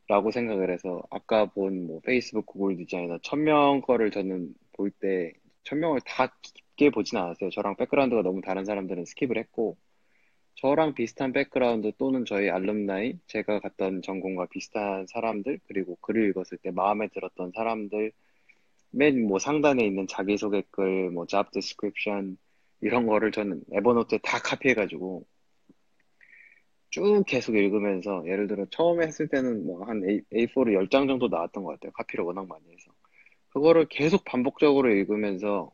라고 0.09 0.31
생각을 0.31 0.71
해서 0.71 1.03
아까 1.11 1.47
본 1.47 1.87
뭐 1.87 2.01
페이스북 2.01 2.47
구글 2.47 2.77
디자이너 2.77 3.19
천 3.23 3.45
명 3.45 3.81
거를 3.83 4.11
저는 4.11 4.55
볼 4.73 4.91
때 4.93 5.33
천명을 5.65 6.01
다 6.07 6.37
깊게 6.43 6.91
보진 6.91 7.19
않았어요. 7.19 7.51
저랑 7.51 7.77
background가 7.77 8.23
너무 8.23 8.41
다른 8.43 8.65
사람들은 8.67 9.05
skip을 9.05 9.39
했고 9.39 9.79
저랑 10.57 10.95
비슷한 10.95 11.33
background 11.33 11.93
또는 11.99 12.25
저희 12.27 12.51
alumni 12.51 13.19
제가 13.29 13.61
갔던 13.61 14.03
전공과 14.03 14.47
비슷한 14.47 15.07
사람들 15.09 15.61
그리고 15.69 15.97
글을 16.03 16.29
읽었을 16.31 16.59
때 16.59 16.71
마음에 16.71 17.09
들었던 17.09 17.53
사람들 17.55 18.13
맨 18.91 19.27
뭐 19.29 19.39
상단에 19.39 19.85
있는 19.87 20.07
자기소개 20.07 20.63
글, 20.71 21.11
뭐 21.11 21.27
job 21.27 21.51
description 21.53 22.39
이런 22.81 23.07
거를 23.07 23.33
저는 23.33 23.63
에버노트에 23.73 24.19
다 24.23 24.39
카피해가지고 24.41 25.27
쭉 26.95 27.25
계속 27.27 27.57
읽으면서 27.57 28.23
예를 28.25 28.47
들어 28.47 28.67
처음에 28.71 29.07
했을 29.07 29.27
때는 29.27 29.67
뭐 29.67 29.85
한 29.85 30.01
A4를 30.33 30.75
10장 30.89 31.09
정도 31.09 31.27
나왔던 31.27 31.65
것 31.65 31.73
같아요. 31.73 31.91
카피를 31.91 32.25
워낙 32.25 32.47
많이 32.47 32.63
해서. 32.71 32.93
그거를 33.49 33.87
계속 33.91 34.25
반복적으로 34.25 34.91
읽으면서 34.91 35.73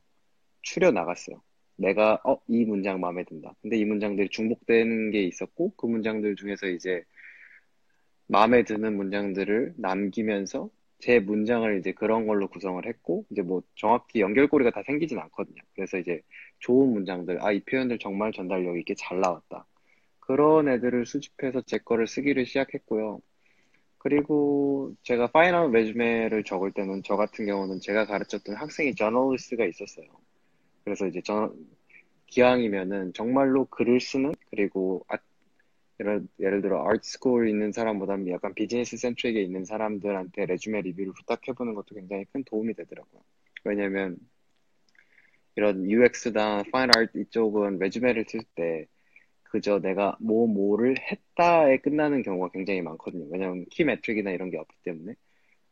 추려 0.63 0.91
나갔어요. 0.93 1.43
내가 1.77 2.19
어, 2.25 2.41
이 2.49 2.65
문장 2.65 3.01
마음에 3.01 3.25
든다. 3.25 3.55
근데 3.61 3.77
이 3.77 3.85
문장들이 3.85 4.31
중복되는 4.31 5.11
게 5.11 5.23
있었고 5.25 5.75
그 5.77 5.87
문장들 5.87 6.37
중에서 6.37 6.69
이제 6.69 7.05
마음에 8.27 8.65
드는 8.65 8.97
문장들을 8.97 9.75
남기면서 9.77 10.71
제 11.01 11.19
문장을 11.21 11.79
이제 11.81 11.93
그런 11.93 12.27
걸로 12.27 12.49
구성을 12.49 12.87
했고 12.87 13.27
이제 13.31 13.43
뭐 13.43 13.63
정확히 13.75 14.21
연결고리가 14.21 14.71
다 14.71 14.83
생기진 14.87 15.19
않거든요. 15.19 15.61
그래서 15.75 15.99
이제 15.99 16.23
좋은 16.61 16.95
문장들, 16.95 17.45
아, 17.45 17.53
이 17.53 17.61
표현들 17.61 17.99
정말 17.99 18.33
전달력 18.33 18.79
있게 18.79 18.95
잘 18.97 19.21
나왔다. 19.21 19.67
그런 20.31 20.69
애들을 20.69 21.07
수집해서 21.07 21.61
제 21.63 21.79
거를 21.79 22.07
쓰기를 22.07 22.47
시작했고요. 22.47 23.21
그리고 23.99 24.95
제가 25.03 25.27
final 25.33 25.73
resume를 25.73 26.45
적을 26.45 26.71
때는 26.71 27.03
저 27.03 27.17
같은 27.17 27.47
경우는 27.47 27.81
제가 27.81 28.07
가르쳤던 28.07 28.55
학생이 28.55 28.95
저널리스트가 28.95 29.67
있었어요. 29.67 30.07
그래서 30.85 31.09
이제 31.09 31.21
저 31.25 31.53
기왕이면은 32.27 33.13
정말로 33.13 33.65
글을 33.65 33.99
쓰는 33.99 34.33
그리고 34.51 35.05
아, 35.09 35.19
예를, 35.99 36.29
예를 36.39 36.63
들어 36.63 36.89
art 36.89 37.09
school 37.09 37.49
있는 37.49 37.73
사람보다는 37.73 38.29
약간 38.29 38.55
business 38.55 38.97
centric에 38.99 39.43
있는 39.43 39.65
사람들한테 39.65 40.47
resume 40.47 40.83
리뷰를 40.83 41.13
부탁해보는 41.13 41.75
것도 41.75 41.97
굉장히 41.97 42.25
큰 42.33 42.45
도움이 42.45 42.75
되더라고요. 42.75 43.21
왜냐면 43.65 44.17
이런 45.57 45.91
UX나 45.91 46.63
fine 46.71 46.89
art 46.97 47.19
이쪽은 47.19 47.81
resume를 47.81 48.27
쓸 48.29 48.43
때 48.55 48.87
그저 49.51 49.81
내가 49.81 50.17
뭐 50.21 50.47
뭐를 50.49 50.97
했다에 51.01 51.79
끝나는 51.79 52.23
경우가 52.23 52.51
굉장히 52.53 52.83
많거든요. 52.83 53.27
왜냐면 53.31 53.67
키 53.71 53.85
매트릭이나 53.85 54.31
이런 54.33 54.51
게 54.51 54.59
없기 54.59 54.77
때문에 54.85 55.15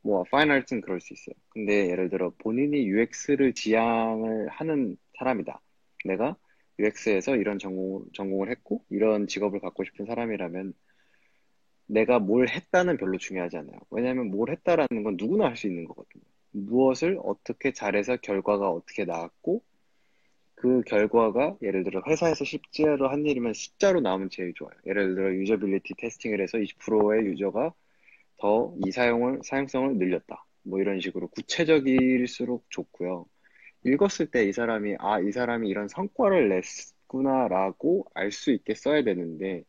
뭐 0.03 0.25
파이널트는 0.25 0.83
그럴 0.83 1.01
수 1.01 1.13
있어요. 1.15 1.35
근데 1.51 1.91
예를 1.91 2.11
들어 2.11 2.33
본인이 2.39 2.87
UX를 2.87 3.55
지향을 3.55 4.49
하는 4.51 4.97
사람이다. 5.19 5.61
내가 6.05 6.37
UX에서 6.79 7.37
이런 7.37 7.59
전공, 7.59 8.07
전공을 8.15 8.51
했고 8.51 8.85
이런 8.91 9.27
직업을 9.29 9.61
갖고 9.61 9.85
싶은 9.85 10.07
사람이라면 10.07 10.75
내가 11.87 12.19
뭘 12.19 12.49
했다는 12.49 12.97
별로 12.99 13.19
중요하지 13.19 13.57
않아요. 13.59 13.79
왜냐하면 13.91 14.31
뭘 14.31 14.51
했다라는 14.51 15.03
건 15.05 15.17
누구나 15.19 15.47
할 15.47 15.57
수 15.57 15.67
있는 15.67 15.85
거거든요. 15.87 16.23
무엇을 16.53 17.19
어떻게 17.23 17.73
잘해서 17.73 18.17
결과가 18.19 18.71
어떻게 18.71 19.05
나왔고 19.05 19.63
그 20.61 20.83
결과가 20.83 21.57
예를 21.63 21.85
들어 21.85 22.03
회사에서 22.09 22.45
실제로 22.45 23.09
한 23.11 23.25
일이면 23.27 23.53
숫자로 23.55 24.01
나오면 24.01 24.31
제일 24.31 24.53
좋아요. 24.55 24.73
예를 24.87 25.15
들어 25.15 25.33
usability 25.35 25.95
testing을 25.99 26.41
해서 26.43 26.59
20%의 26.59 27.27
user가 27.27 27.73
더 28.39 28.75
이 28.85 28.91
사용을 28.93 29.41
사용성을 29.45 29.97
늘렸다. 29.99 30.45
뭐 30.65 30.81
이런 30.81 31.01
식으로 31.01 31.29
구체적일수록 31.29 32.67
좋고요. 32.71 33.27
읽었을 33.87 34.31
때 34.33 34.49
이 34.49 34.53
사람이 34.53 34.97
아, 35.01 35.21
이 35.21 35.33
사람이 35.33 35.69
이런 35.69 35.89
성과를 35.89 36.49
냈구나라고 36.51 38.07
알 38.15 38.33
수 38.33 38.53
있게 38.53 38.75
써야 38.75 39.03
되는데 39.05 39.65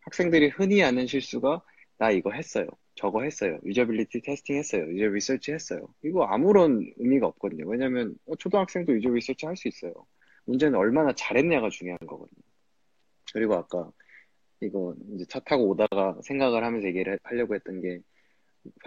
학생들이 0.00 0.48
흔히 0.50 0.80
하는 0.80 1.06
실수가 1.06 1.62
나 1.98 2.10
이거 2.10 2.30
했어요. 2.32 2.66
저거 2.94 3.22
했어요. 3.22 3.58
usability 3.64 4.22
testing 4.22 4.56
했어요. 4.56 4.86
user 4.92 5.06
research 5.08 5.52
했어요. 5.52 5.88
이거 6.04 6.24
아무런 6.26 6.80
의미가 6.98 7.26
없거든요. 7.28 7.66
왜냐면 7.68 8.16
어, 8.26 8.36
초등학생도 8.36 8.94
user 8.96 9.10
research 9.10 9.46
할 9.46 9.56
수 9.56 9.68
있어요. 9.68 9.94
문제는 10.46 10.78
얼마나 10.78 11.12
잘했냐가 11.14 11.70
중요한 11.70 11.98
거거든요. 12.06 12.42
그리고 13.32 13.54
아까 13.54 13.90
이거 14.60 14.94
이제 15.14 15.24
차 15.28 15.40
타고 15.40 15.68
오다가 15.70 16.18
생각을 16.24 16.64
하면서 16.64 16.86
얘기를 16.88 17.18
하려고 17.24 17.54
했던 17.54 17.80
게 17.80 18.00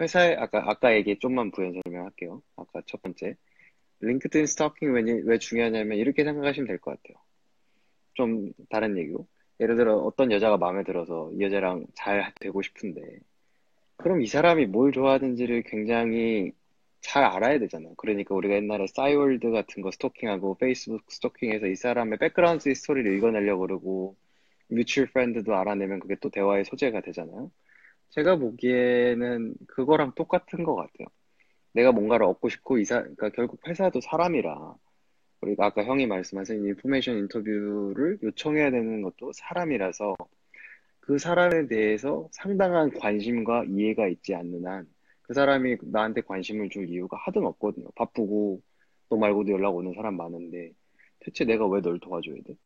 회사에 0.00 0.34
아까 0.36 0.62
아까 0.70 0.94
얘기 0.94 1.18
좀만 1.18 1.50
부연 1.52 1.74
설명할게요. 1.84 2.42
아까 2.56 2.82
첫 2.86 3.02
번째 3.02 3.36
링크드인 4.00 4.46
스토킹 4.46 4.92
왜, 4.94 5.02
왜 5.24 5.38
중요하냐면 5.38 5.98
이렇게 5.98 6.24
생각하시면 6.24 6.66
될 6.68 6.78
것 6.80 6.92
같아요. 7.02 7.22
좀 8.14 8.52
다른 8.70 8.98
얘기고 8.98 9.28
예를 9.60 9.76
들어 9.76 9.96
어떤 9.98 10.32
여자가 10.32 10.56
마음에 10.58 10.84
들어서 10.84 11.30
이 11.34 11.42
여자랑 11.42 11.86
잘 11.94 12.32
되고 12.40 12.62
싶은데 12.62 13.02
그럼 13.96 14.22
이 14.22 14.26
사람이 14.26 14.66
뭘 14.66 14.92
좋아하는지를 14.92 15.62
굉장히 15.64 16.52
잘 17.00 17.24
알아야 17.24 17.58
되잖아요. 17.58 17.94
그러니까 17.96 18.34
우리가 18.34 18.54
옛날에 18.54 18.86
싸이월드 18.86 19.50
같은 19.50 19.82
거 19.82 19.90
스토킹하고 19.90 20.56
페이스북 20.58 21.10
스토킹해서 21.10 21.66
이 21.66 21.76
사람의 21.76 22.18
background 22.18 22.72
story를 22.74 23.16
읽어내려고 23.16 23.60
그러고 23.60 24.16
mutual 24.68 25.08
friend도 25.08 25.54
알아내면 25.54 26.00
그게 26.00 26.16
또 26.20 26.30
대화의 26.30 26.64
소재가 26.64 27.00
되잖아요. 27.02 27.50
제가 28.10 28.36
보기에는 28.36 29.54
그거랑 29.68 30.12
똑같은 30.14 30.64
것 30.64 30.74
같아요. 30.74 31.08
내가 31.72 31.92
뭔가를 31.92 32.26
얻고 32.26 32.48
싶고 32.48 32.78
이사 32.78 33.00
그러니까 33.02 33.30
결국 33.30 33.60
회사도 33.66 34.00
사람이라 34.00 34.74
우리가 35.42 35.66
아까 35.66 35.84
형이 35.84 36.06
말씀하신 36.06 36.64
information 36.66 37.18
interview를 37.18 38.18
요청해야 38.22 38.70
되는 38.70 39.02
것도 39.02 39.32
사람이라서 39.32 40.16
그 41.00 41.18
사람에 41.18 41.68
대해서 41.68 42.28
상당한 42.32 42.90
관심과 42.90 43.64
이해가 43.68 44.08
있지 44.08 44.34
않는 44.34 44.66
한 44.66 44.86
그 45.28 45.34
사람이 45.34 45.78
나한테 45.82 46.22
관심을 46.22 46.70
줄 46.70 46.90
이유가 46.90 47.18
하등 47.18 47.46
없거든요. 47.46 47.88
바쁘고 47.96 48.62
너 49.10 49.18
말고도 49.18 49.52
연락 49.52 49.76
오는 49.76 49.94
사람 49.94 50.16
많은데 50.18 50.72
대체 51.20 51.44
내가 51.46 51.66
왜 51.68 51.82
널 51.82 52.00
도와줘야 52.00 52.36
돼? 52.46 52.56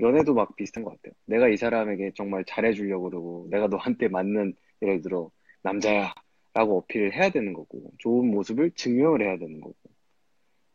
연애도 0.00 0.34
막 0.34 0.56
비슷한 0.56 0.84
것 0.84 0.92
같아요. 0.92 1.14
내가 1.26 1.48
이 1.48 1.56
사람에게 1.58 2.12
정말 2.16 2.44
잘해주려고 2.46 3.10
그러고 3.10 3.48
내가 3.50 3.68
너한테 3.68 4.08
맞는 4.08 4.54
예를 4.82 5.02
들어 5.02 5.30
남자야 5.62 6.14
라고 6.54 6.78
어필을 6.78 7.14
해야 7.14 7.30
되는 7.30 7.52
거고 7.54 7.92
좋은 7.98 8.30
모습을 8.30 8.72
증명을 8.72 9.22
해야 9.22 9.38
되는 9.38 9.60
거고 9.60 9.76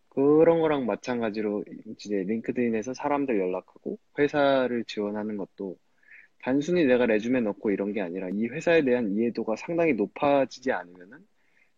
그런 0.10 0.62
거랑 0.62 0.86
마찬가지로 0.86 1.64
이제 1.88 2.18
링크드인에서 2.24 2.94
사람들 2.94 3.40
연락하고 3.40 3.98
회사를 4.20 4.86
지원하는 4.86 5.38
것도 5.38 5.78
단순히 6.40 6.86
내가 6.86 7.06
레주메 7.08 7.42
넣고 7.42 7.72
이런 7.72 7.94
게 7.94 8.02
아니라 8.02 8.30
이 8.32 8.48
회사에 8.48 8.84
대한 8.84 9.12
이해도가 9.12 9.56
상당히 9.58 9.94
높아지지 9.94 10.72
않으면은 10.72 11.20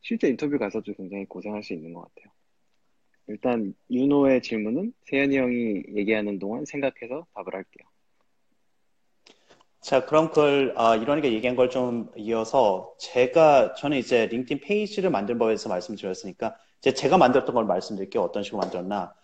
실제 0.06 0.28
인터뷰 0.28 0.60
가서도 0.60 0.94
굉장히 0.94 1.26
고생할 1.26 1.64
수 1.64 1.74
있는 1.74 1.92
것 1.96 2.02
같아요. 2.02 2.32
일단 3.28 3.74
윤호의 3.90 4.44
질문은 4.44 4.94
세현이 5.02 5.36
형이 5.36 5.84
얘기하는 5.96 6.38
동안 6.38 6.64
생각해서 6.64 7.26
답을 7.34 7.56
할게요. 7.56 7.88
자, 9.82 10.06
그럼 10.06 10.30
그걸 10.30 10.76
아, 10.78 10.96
이러니까 10.96 11.28
얘기한 11.32 11.56
걸 11.56 11.70
좀 11.70 12.12
이어서 12.18 12.94
제가 13.00 13.74
저는 13.74 13.98
이제 13.98 14.28
링크인 14.28 14.60
페이지를 14.60 15.10
만든 15.10 15.40
법에서 15.40 15.70
말씀드렸으니까 15.70 16.56
이제 16.80 16.94
제가 16.94 17.18
만들었던 17.18 17.56
걸 17.56 17.66
말씀드릴게요. 17.66 18.22
어떤 18.22 18.44
식으로 18.44 18.60
만들었나. 18.62 19.16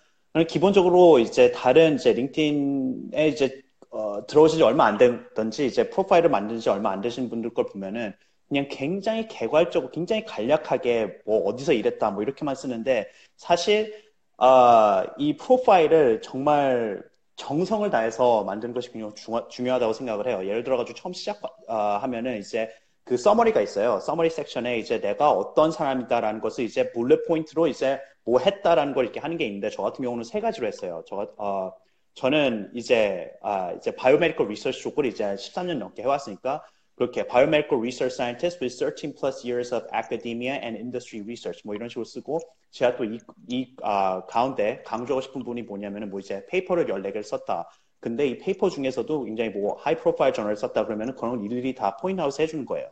기본적으로 0.47 1.19
이제 1.19 1.51
다른 1.51 1.93
이제 1.95 2.11
링크인에 2.13 3.27
이제 3.27 3.61
어, 3.91 4.25
들어오신 4.25 4.57
지 4.57 4.63
얼마 4.63 4.85
안 4.87 4.97
됐던지 4.97 5.67
이제 5.67 5.91
프로파일을 5.91 6.31
만든 6.31 6.57
지 6.57 6.69
얼마 6.69 6.89
안 6.89 7.01
되신 7.01 7.29
분들 7.29 7.53
걸 7.53 7.67
보면은 7.67 8.15
그냥 8.51 8.67
굉장히 8.69 9.29
개괄적으로 9.29 9.89
굉장히 9.91 10.25
간략하게 10.25 11.21
뭐 11.25 11.45
어디서 11.45 11.71
일했다 11.71 12.11
뭐 12.11 12.21
이렇게만 12.21 12.53
쓰는데 12.53 13.07
사실 13.37 14.11
어, 14.37 15.05
이 15.17 15.37
profile을 15.37 16.21
정말 16.21 17.01
정성을 17.37 17.89
다해서 17.89 18.43
만드는 18.43 18.73
것이 18.73 18.91
굉장히 18.91 19.15
중요, 19.49 19.71
하다고 19.71 19.93
생각을 19.93 20.27
해요. 20.27 20.45
예를 20.45 20.65
들어가지고 20.65 20.97
처음 20.99 21.13
시작하면은 21.13 22.33
어, 22.33 22.35
이제 22.35 22.69
그 23.05 23.15
summary가 23.15 23.61
있어요. 23.61 24.01
summary 24.01 24.29
section에 24.29 24.79
이제 24.79 24.99
내가 24.99 25.31
어떤 25.31 25.71
사람이다라는 25.71 26.41
것을 26.41 26.65
이제 26.65 26.91
bullet 26.91 27.25
point로 27.27 27.67
이제 27.67 28.01
뭐 28.25 28.39
했다라는 28.39 28.93
걸 28.93 29.05
이렇게 29.05 29.21
하는 29.21 29.37
게 29.37 29.45
있는데 29.45 29.69
저 29.69 29.81
같은 29.81 30.03
경우는 30.03 30.25
세 30.25 30.41
가지로 30.41 30.67
했어요. 30.67 31.05
저 31.07 31.25
어, 31.37 31.71
저는 32.15 32.71
이제 32.75 33.31
아 33.41 33.71
이제 33.77 33.95
biomedical 33.95 34.49
research 34.49 34.81
쪽을 34.81 35.05
이제 35.05 35.23
13년 35.23 35.77
넘게 35.77 36.01
해왔으니까 36.01 36.65
그렇게 36.95 37.25
biomedical 37.25 37.79
research 37.79 38.13
scientist 38.13 38.59
with 38.61 38.77
13 38.77 39.13
plus 39.13 39.45
years 39.45 39.73
of 39.73 39.85
academia 39.93 40.53
and 40.61 40.77
industry 40.77 41.23
research 41.23 41.61
뭐 41.65 41.75
이런 41.75 41.89
식으로 41.89 42.05
쓰고 42.05 42.39
제가 42.71 42.95
또 42.95 43.19
이 43.49 43.62
이 43.62 43.75
아, 43.81 44.25
가운데 44.25 44.81
강조하고 44.85 45.21
싶은 45.21 45.43
부분이 45.43 45.63
뭐냐면은 45.63 46.09
뭐 46.09 46.19
이제 46.19 46.45
paper를 46.47 46.85
14개를 46.87 47.23
썼다. 47.23 47.69
근데 47.99 48.27
이 48.27 48.37
paper 48.37 48.69
중에서도 48.69 49.23
굉장히 49.25 49.51
뭐 49.51 49.75
high 49.79 49.95
profile 49.95 50.33
journal을 50.33 50.57
썼다 50.57 50.85
그러면은 50.85 51.15
그런 51.15 51.43
일들이 51.43 51.75
다 51.75 51.97
point 51.97 52.24
out 52.24 52.39
해주는 52.39 52.65
거예요. 52.65 52.89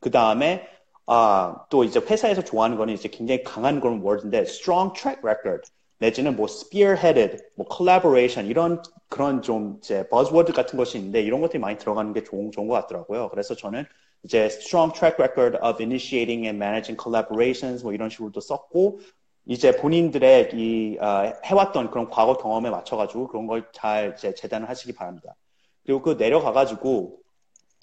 그 0.00 0.10
다음에 0.10 0.66
아, 1.06 1.64
또 1.70 1.84
이제 1.84 2.00
회사에서 2.00 2.42
좋아하는 2.42 2.76
거는 2.76 2.94
이제 2.94 3.08
굉장히 3.08 3.42
강한 3.42 3.80
그런 3.80 4.00
word인데 4.00 4.40
strong 4.40 4.92
track 4.94 5.20
record 5.24 5.68
내지는 6.02 6.34
뭐 6.34 6.46
spearheaded, 6.46 7.44
뭐 7.56 7.64
collaboration 7.70 8.50
이런 8.50 8.82
그런 9.08 9.40
좀 9.40 9.78
이제 9.78 10.08
buzzword 10.10 10.52
같은 10.52 10.76
것이 10.76 10.98
있는데 10.98 11.22
이런 11.22 11.40
것들이 11.40 11.60
많이 11.60 11.78
들어가는 11.78 12.12
게 12.12 12.24
좋은, 12.24 12.50
좋은 12.50 12.66
것 12.66 12.74
같더라고요. 12.74 13.28
그래서 13.30 13.54
저는 13.54 13.84
이제 14.24 14.46
strong 14.46 14.92
track 14.92 15.16
record 15.22 15.56
of 15.62 15.80
initiating 15.80 16.44
and 16.46 16.56
managing 16.56 17.00
collaborations 17.00 17.84
뭐 17.84 17.92
이런 17.92 18.10
식으로도 18.10 18.40
썼고 18.40 19.00
이제 19.46 19.76
본인들의 19.76 20.50
이 20.54 20.98
어, 21.00 21.32
해왔던 21.44 21.90
그런 21.90 22.10
과거 22.10 22.36
경험에 22.36 22.70
맞춰가지고 22.70 23.28
그런 23.28 23.46
걸 23.46 23.70
잘 23.72 24.14
이제 24.16 24.34
재단을 24.34 24.68
하시기 24.68 24.94
바랍니다. 24.94 25.36
그리고 25.84 26.02
그 26.02 26.10
내려가가지고 26.18 27.22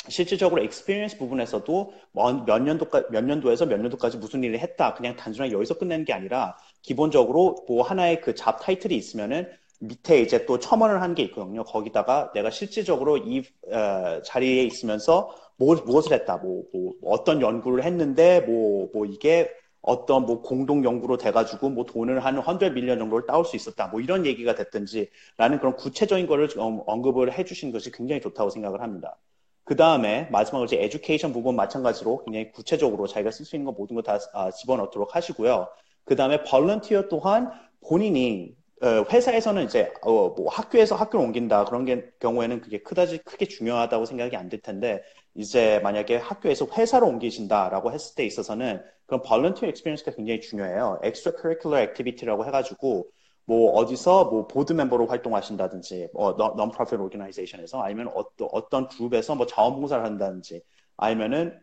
실질적으로 0.10 0.62
experience 0.62 1.17
부분에서도 1.17 1.93
뭐몇 2.12 2.63
년도까 2.63 3.10
몇 3.12 3.23
년도에서 3.23 3.65
몇 3.65 3.79
년도까지 3.79 4.17
무슨 4.17 4.43
일을 4.43 4.60
했다 4.60 4.93
그냥 4.93 5.15
단순하게 5.15 5.53
여기서 5.53 5.77
끝내는 5.77 6.05
게 6.05 6.13
아니라 6.13 6.58
기본적으로 6.82 7.65
뭐 7.68 7.84
하나의 7.84 8.22
그 8.22 8.34
잡 8.36 8.60
타이틀이 8.62 8.96
있으면은 8.96 9.48
밑에 9.82 10.20
이제 10.22 10.46
또 10.46 10.60
첨언을 10.60 11.02
한 11.02 11.15
게 11.15 11.24
있거든요. 11.24 11.63
거기다가 11.63 12.32
내가 12.34 12.50
실질적으로 12.50 13.18
이 13.18 13.44
어, 13.72 14.22
자리에 14.24 14.63
있으면서 14.63 15.36
뭐, 15.58 15.76
무엇을 15.86 16.13
했다, 16.13 16.38
뭐, 16.38 16.63
뭐, 16.74 16.94
어떤 17.04 17.42
연구를 17.42 17.84
했는데 17.84 18.42
뭐, 18.42 18.89
뭐 18.94 19.06
이게 19.06 19.50
어떤 19.82 20.26
뭐 20.26 20.42
공동 20.42 20.84
연구로 20.84 21.18
돼가지고 21.18 21.70
뭐 21.70 21.86
돈을 21.86 22.24
한 22.26 22.38
헌드레 22.38 22.72
밀리언 22.72 23.00
정도를 23.00 23.26
따올 23.26 23.46
수 23.46 23.56
있었다, 23.56 23.88
뭐 23.88 24.02
이런 24.02 24.26
얘기가 24.26 24.56
됐든지라는 24.56 25.60
그런 25.60 25.76
구체적인 25.76 26.28
거를 26.28 26.50
언급을 26.58 27.38
해주신 27.38 27.72
것이 27.72 27.92
굉장히 27.92 28.22
좋다고 28.22 28.50
생각을 28.50 28.82
합니다. 28.82 29.18
그 29.63 29.76
다음에 29.76 30.28
마지막으로 30.32 30.65
이제 30.65 30.82
에듀케이션 30.84 31.32
부분 31.32 31.56
마찬가지로 31.56 32.24
굉장히 32.26 32.52
구체적으로 32.52 33.08
자기가 33.08 33.32
쓸 33.32 33.46
수 33.46 33.56
있는 33.56 33.65
거 33.65 33.72
모든 33.78 33.96
거다 33.96 34.18
아, 34.34 34.52
집어넣도록 34.52 35.15
하시고요. 35.15 35.68
그 36.10 36.15
다음에 36.15 36.43
벌런티어 36.43 37.08
또한 37.08 37.52
본인이 37.88 38.56
어, 38.82 39.06
회사에서는 39.12 39.63
이제 39.65 39.93
어, 40.02 40.30
뭐 40.30 40.50
학교에서 40.50 40.95
학교를 40.95 41.24
옮긴다 41.24 41.65
그런 41.65 41.86
게 41.86 42.10
경우에는 42.19 42.62
그게 42.62 42.80
크다지 42.82 43.19
크게 43.19 43.45
중요하다고 43.45 44.06
생각이 44.06 44.36
안될 44.36 44.62
텐데 44.62 45.04
이제 45.36 45.80
만약에 45.84 46.15
학교에서 46.15 46.65
회사로 46.65 47.08
옮기신다라고 47.08 47.91
했을 47.91 48.15
때 48.15 48.26
있어서는 48.26 48.82
그런 49.06 49.22
volunteer 49.22 49.67
experience가 49.69 50.15
굉장히 50.15 50.41
중요해요. 50.41 51.00
extracurricular 51.04 51.84
activity라고 51.84 52.43
해가지고 52.48 53.12
뭐 53.45 53.74
어디서 53.74 54.26
뭐 54.26 54.48
보드 54.48 54.74
멤버로 54.74 55.06
활동하신다든지 55.06 56.10
뭐 56.13 56.36
non-profit 56.58 57.00
organization에서 57.00 57.84
아니면 57.84 58.10
어떤 58.15 58.48
어떤 58.52 58.88
그룹에서 58.88 59.36
뭐 59.36 59.45
자원봉사를 59.45 60.04
한다든지 60.04 60.63
아니면은 60.98 61.60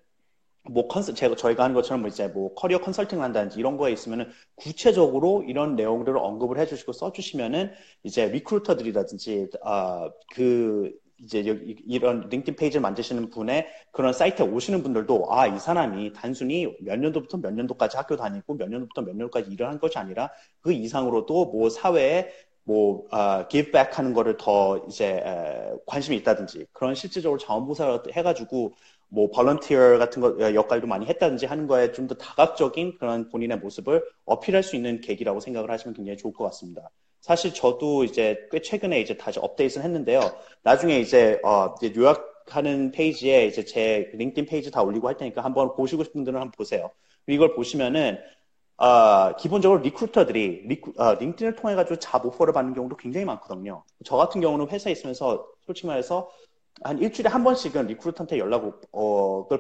뭐 0.71 0.89
컨설 0.89 1.15
제가 1.15 1.37
저희가 1.37 1.65
하는 1.65 1.75
것처럼 1.75 2.01
뭐 2.03 2.09
이제 2.09 2.29
뭐 2.29 2.55
career 2.55 2.79
consulting을 2.81 3.23
한다든지 3.23 3.59
이런 3.59 3.77
거에 3.77 3.93
있으면은 3.93 4.29
구체적으로 4.57 5.45
이런 5.47 5.77
내용들을 5.77 6.19
언급을 6.19 6.59
해주시고 6.59 6.93
써주시면은 6.93 7.73
이제 8.03 8.27
recruiter들이라든지 8.29 9.49
아 9.63 9.95
그 9.95 10.93
이제 11.19 11.47
여기 11.47 11.77
이런 11.87 12.29
LinkedIn 12.29 12.57
페이지를 12.57 12.83
만드시는 12.83 13.31
분의 13.31 13.67
그런 13.93 14.13
사이트에 14.13 14.47
오시는 14.47 14.83
분들도 14.83 15.33
아 15.33 15.47
이 15.49 15.59
사람이 15.59 16.13
단순히 16.13 16.77
몇 16.81 16.99
년도부터 16.99 17.39
몇 17.39 17.53
년도까지 17.55 17.97
학교 17.97 18.17
다니고 18.17 18.57
몇 18.57 18.69
년도부터 18.69 19.03
몇 19.03 19.17
년도까지 19.17 19.51
일을 19.51 19.67
한 19.69 19.79
것이 19.79 19.99
아니라 19.99 20.31
그 20.61 20.73
이상으로도 20.73 21.47
뭐 21.47 21.71
사회에 21.71 22.31
뭐 22.65 23.07
아, 23.13 23.47
back 23.49 23.93
하는 23.93 24.13
거를 24.13 24.37
더 24.37 24.85
이제 24.89 25.23
에, 25.25 25.73
관심이 25.87 26.17
있다든지 26.19 26.67
그런 26.73 26.95
실질적으로 26.95 27.39
자원봉사를 27.39 28.13
해가지고 28.13 28.75
뭐 29.09 29.31
volunteer 29.31 29.99
같은 29.99 30.21
거 30.23 30.29
어, 30.29 30.55
역할도 30.55 30.87
많이 30.87 31.07
했다든지 31.07 31.47
하는 31.47 31.67
거에 31.67 31.93
좀 31.93 32.07
더 32.09 32.15
다각적인 32.17 32.99
그런 32.99 33.29
본인의 33.29 33.59
모습을 33.59 34.05
어필할 34.25 34.63
수 34.63 34.77
있는 34.77 35.01
계기라고 35.01 35.41
생각을 35.41 35.71
하시면 35.71 35.95
굉장히 35.95 36.17
좋을 36.19 36.33
것 36.33 36.45
같습니다. 36.45 36.91
사실 37.21 37.53
저도 37.55 38.05
이제 38.05 38.49
꽤 38.53 38.61
최근에 38.61 39.01
이제 39.01 39.17
다시 39.17 39.39
업데이트를 39.41 39.85
했는데요. 39.85 40.21
나중에 40.63 40.99
이제, 41.01 41.41
어, 41.45 41.75
이제 41.83 41.93
요약하는 41.99 42.93
페이지에 42.93 43.47
이제 43.47 43.65
제 43.65 44.11
LinkedIn 44.15 44.47
페이지 44.47 44.71
다 44.71 44.83
올리고 44.83 45.09
할 45.09 45.17
테니까 45.17 45.43
한번 45.43 45.75
보시고 45.75 46.05
싶은 46.05 46.21
분들은 46.21 46.39
한번 46.41 46.53
보세요. 46.57 46.91
이걸 47.27 47.55
보시면은 47.55 48.19
어, 48.79 49.35
기본적으로 49.37 49.81
recruiter들이 49.81 50.65
리크, 50.69 50.93
어, 50.99 51.15
LinkedIn을 51.15 51.57
통해 51.57 51.75
가지고 51.75 51.99
job 51.99 52.25
offer를 52.27 52.53
받는 52.53 52.75
경우도 52.75 52.97
굉장히 52.97 53.25
많거든요. 53.25 53.83
저 54.05 54.17
같은 54.17 54.41
경우는 54.41 54.69
회사에 54.69 54.93
있으면서 54.93 55.47
솔직히 55.65 55.87
말해서 55.89 56.29
한 56.83 56.99
일주일에 56.99 57.29
한 57.31 57.43
번씩은 57.43 57.87
recruiter한테 57.87 58.39
연락을 58.39 58.73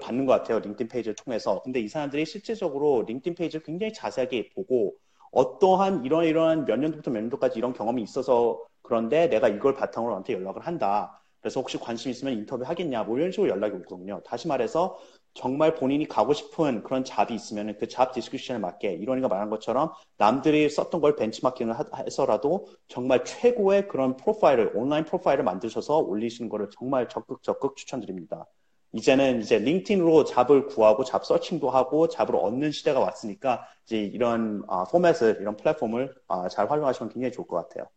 받는 0.00 0.26
것 0.26 0.32
같아요. 0.32 0.60
LinkedIn 0.60 0.88
페이지를 0.88 1.14
통해서. 1.14 1.62
근데 1.62 1.80
이 1.80 1.88
사람들이 1.88 2.26
실제적으로 2.26 3.04
LinkedIn 3.06 3.34
페이지를 3.34 3.64
굉장히 3.64 3.92
자세하게 3.92 4.50
보고 4.54 4.94
어떠한 5.32 6.04
이런 6.04 6.24
이런 6.24 6.64
몇 6.64 6.76
년도부터 6.76 7.10
몇 7.10 7.20
년도까지 7.22 7.58
이런 7.58 7.72
경험이 7.72 8.02
있어서 8.02 8.62
그런데 8.82 9.28
내가 9.28 9.48
이걸 9.48 9.74
바탕으로 9.74 10.12
나한테 10.12 10.34
연락을 10.34 10.66
한다. 10.66 11.20
그래서 11.40 11.60
혹시 11.60 11.78
관심 11.78 12.10
있으면 12.10 12.34
인터뷰 12.34 12.64
하겠냐. 12.64 13.04
뭐 13.04 13.18
이런 13.18 13.30
식으로 13.32 13.48
연락이 13.48 13.76
오거든요. 13.76 14.20
다시 14.24 14.46
말해서 14.48 14.98
정말 15.36 15.74
본인이 15.74 16.06
가고 16.08 16.32
싶은 16.32 16.82
그런 16.82 17.04
job이 17.04 17.34
있으면 17.34 17.76
그 17.78 17.88
job 17.88 18.12
description에 18.12 18.58
맞게 18.58 18.94
이론이가 18.94 19.28
말한 19.28 19.50
것처럼 19.50 19.92
남들이 20.18 20.68
썼던 20.70 21.00
걸 21.00 21.14
벤치마킹을 21.16 21.74
해서라도 22.06 22.66
정말 22.88 23.24
최고의 23.24 23.88
그런 23.88 24.16
profile을 24.16 24.72
online 24.74 25.04
profile을 25.04 25.44
만드셔서 25.44 25.98
올리시는 25.98 26.48
거를 26.48 26.68
정말 26.78 27.08
적극 27.08 27.42
적극 27.42 27.76
추천드립니다. 27.76 28.46
이제는 28.92 29.40
이제 29.42 29.58
링틴으로 29.58 30.24
잡을 30.24 30.66
구하고 30.66 31.04
잡 31.04 31.24
서칭도 31.26 31.70
하고 31.70 32.08
잡을 32.08 32.36
얻는 32.36 32.72
시대가 32.72 33.00
왔으니까 33.00 33.66
이제 33.84 33.98
이런 34.00 34.64
아, 34.68 34.84
포맷을 34.84 35.38
이런 35.40 35.56
플랫폼을 35.56 36.14
아, 36.28 36.48
잘 36.48 36.70
활용하시면 36.70 37.12
굉장히 37.12 37.32
좋을 37.32 37.46
것 37.46 37.56
같아요. 37.56 37.88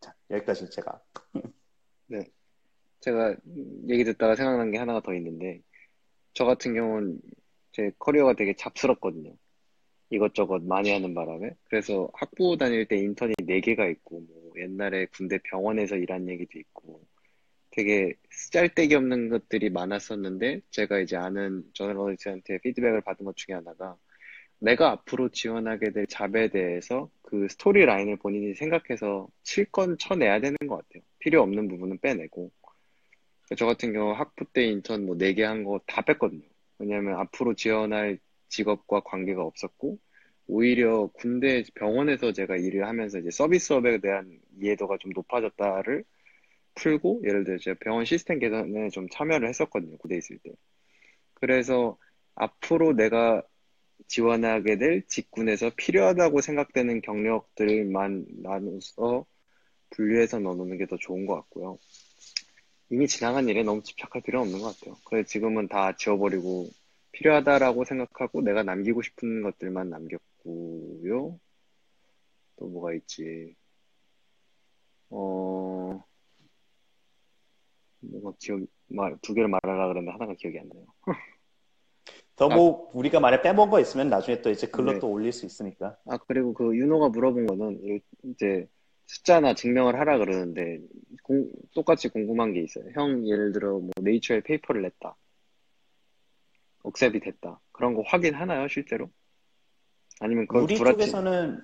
자, 0.00 0.14
여기까지 0.30 0.70
제가. 0.70 1.00
네. 2.08 2.24
제가 3.00 3.36
얘기 3.88 4.04
듣다가 4.04 4.36
생각난 4.36 4.70
게 4.70 4.78
하나가 4.78 5.00
더 5.00 5.14
있는데 5.14 5.62
저 6.34 6.44
같은 6.44 6.74
경우는 6.74 7.20
제 7.72 7.90
커리어가 7.98 8.34
되게 8.34 8.54
잡스럽거든요. 8.56 9.34
이것저것 10.10 10.62
많이 10.64 10.90
하는 10.92 11.14
바람에. 11.14 11.50
그래서 11.64 12.10
학부 12.14 12.56
다닐 12.58 12.86
때 12.86 12.96
인턴이 12.98 13.34
4개가 13.46 13.90
있고, 13.92 14.20
뭐 14.20 14.52
옛날에 14.58 15.06
군대 15.06 15.38
병원에서 15.44 15.96
일한 15.96 16.28
얘기도 16.28 16.58
있고, 16.58 17.06
되게 17.70 18.14
쓰잘데기 18.30 18.94
없는 18.96 19.28
것들이 19.28 19.70
많았었는데, 19.70 20.62
제가 20.70 20.98
이제 21.00 21.16
아는 21.16 21.64
저널리스트한테 21.74 22.58
피드백을 22.58 23.02
받은 23.02 23.24
것 23.24 23.36
중에 23.36 23.54
하나가, 23.54 23.96
내가 24.58 24.90
앞으로 24.90 25.30
지원하게 25.30 25.92
될 25.92 26.06
잡에 26.06 26.48
대해서 26.50 27.10
그 27.22 27.48
스토리 27.48 27.84
라인을 27.86 28.16
본인이 28.18 28.54
생각해서 28.54 29.28
칠 29.42 29.66
건 29.70 29.96
쳐내야 29.98 30.40
되는 30.40 30.56
것 30.68 30.76
같아요. 30.76 31.02
필요 31.20 31.42
없는 31.42 31.68
부분은 31.68 31.98
빼내고. 32.00 32.50
저 33.56 33.66
같은 33.66 33.92
경우 33.92 34.12
학부 34.12 34.44
때 34.52 34.64
인턴 34.66 35.06
뭐 35.06 35.16
4개 35.16 35.42
한 35.44 35.64
거 35.64 35.80
다 35.86 36.02
뺐거든요. 36.02 36.42
왜냐면 36.78 37.16
앞으로 37.18 37.54
지원할 37.54 38.18
직업과 38.48 39.00
관계가 39.00 39.42
없었고, 39.44 39.98
오히려 40.46 41.08
군대 41.14 41.62
병원에서 41.74 42.32
제가 42.32 42.56
일을 42.56 42.86
하면서 42.86 43.18
이제 43.18 43.30
서비스업에 43.30 43.98
대한 44.00 44.40
이해도가 44.60 44.98
좀 44.98 45.12
높아졌다를 45.14 46.04
풀고, 46.76 47.22
예를 47.26 47.44
들어 47.44 47.58
제가 47.58 47.78
병원 47.80 48.04
시스템 48.04 48.38
개선에 48.40 48.90
좀 48.90 49.08
참여를 49.10 49.48
했었거든요. 49.48 49.98
군대 49.98 50.16
있을 50.18 50.38
때. 50.40 50.52
그래서 51.34 51.98
앞으로 52.34 52.94
내가 52.94 53.42
지원하게 54.08 54.78
될 54.78 55.06
직군에서 55.08 55.72
필요하다고 55.76 56.40
생각되는 56.42 57.02
경력들만 57.02 58.26
나눠서 58.42 59.26
분류해서 59.90 60.40
넣어놓는 60.40 60.78
게 60.78 60.86
더 60.86 60.96
좋은 60.98 61.26
것 61.26 61.34
같고요. 61.36 61.78
이미 62.90 63.06
지나간 63.06 63.48
일에 63.48 63.62
너무 63.62 63.82
집착할 63.82 64.20
필요는 64.22 64.46
없는 64.46 64.60
것 64.60 64.78
같아요. 64.78 64.96
그래서 65.04 65.28
지금은 65.28 65.68
다 65.68 65.96
지워버리고 65.96 66.68
필요하다라고 67.12 67.84
생각하고 67.84 68.42
내가 68.42 68.64
남기고 68.64 69.02
싶은 69.02 69.42
것들만 69.42 69.90
남겼고요. 69.90 71.38
또 72.56 72.66
뭐가 72.66 72.92
있지? 72.94 73.54
어, 75.10 76.02
뭐가 78.00 78.36
기억, 78.40 78.60
말, 78.88 79.16
두 79.22 79.34
개를 79.34 79.48
말하라 79.48 79.88
그랬는데 79.88 80.12
하나가 80.12 80.34
기억이 80.34 80.58
안 80.58 80.68
나요. 80.68 80.84
더뭐 82.36 82.88
아, 82.88 82.90
우리가 82.94 83.20
만약 83.20 83.42
빼먹은 83.42 83.70
거 83.70 83.80
있으면 83.80 84.08
나중에 84.08 84.40
또 84.40 84.50
이제 84.50 84.66
글로 84.66 84.92
네. 84.94 84.98
또 84.98 85.10
올릴 85.10 85.32
수 85.32 85.46
있으니까. 85.46 85.96
아, 86.06 86.16
그리고 86.26 86.54
그 86.54 86.76
윤호가 86.76 87.10
물어본 87.10 87.46
거는 87.46 88.00
이제 88.24 88.66
숫자나 89.10 89.54
증명을 89.54 89.98
하라 89.98 90.18
그러는데 90.18 90.78
공, 91.24 91.50
똑같이 91.74 92.08
궁금한 92.08 92.52
게 92.52 92.60
있어요. 92.62 92.84
형 92.94 93.26
예를 93.26 93.52
들어 93.52 93.72
뭐 93.72 93.90
네이처에 94.00 94.40
페이퍼를 94.42 94.82
냈다. 94.82 95.16
억셉이 96.84 97.18
됐다. 97.18 97.60
그런 97.72 97.94
거 97.94 98.02
확인하나요 98.06 98.68
실제로? 98.68 99.10
아니면 100.20 100.46
그걸 100.46 100.62
우리 100.62 100.78
구라치... 100.78 100.98
쪽에서는 100.98 101.60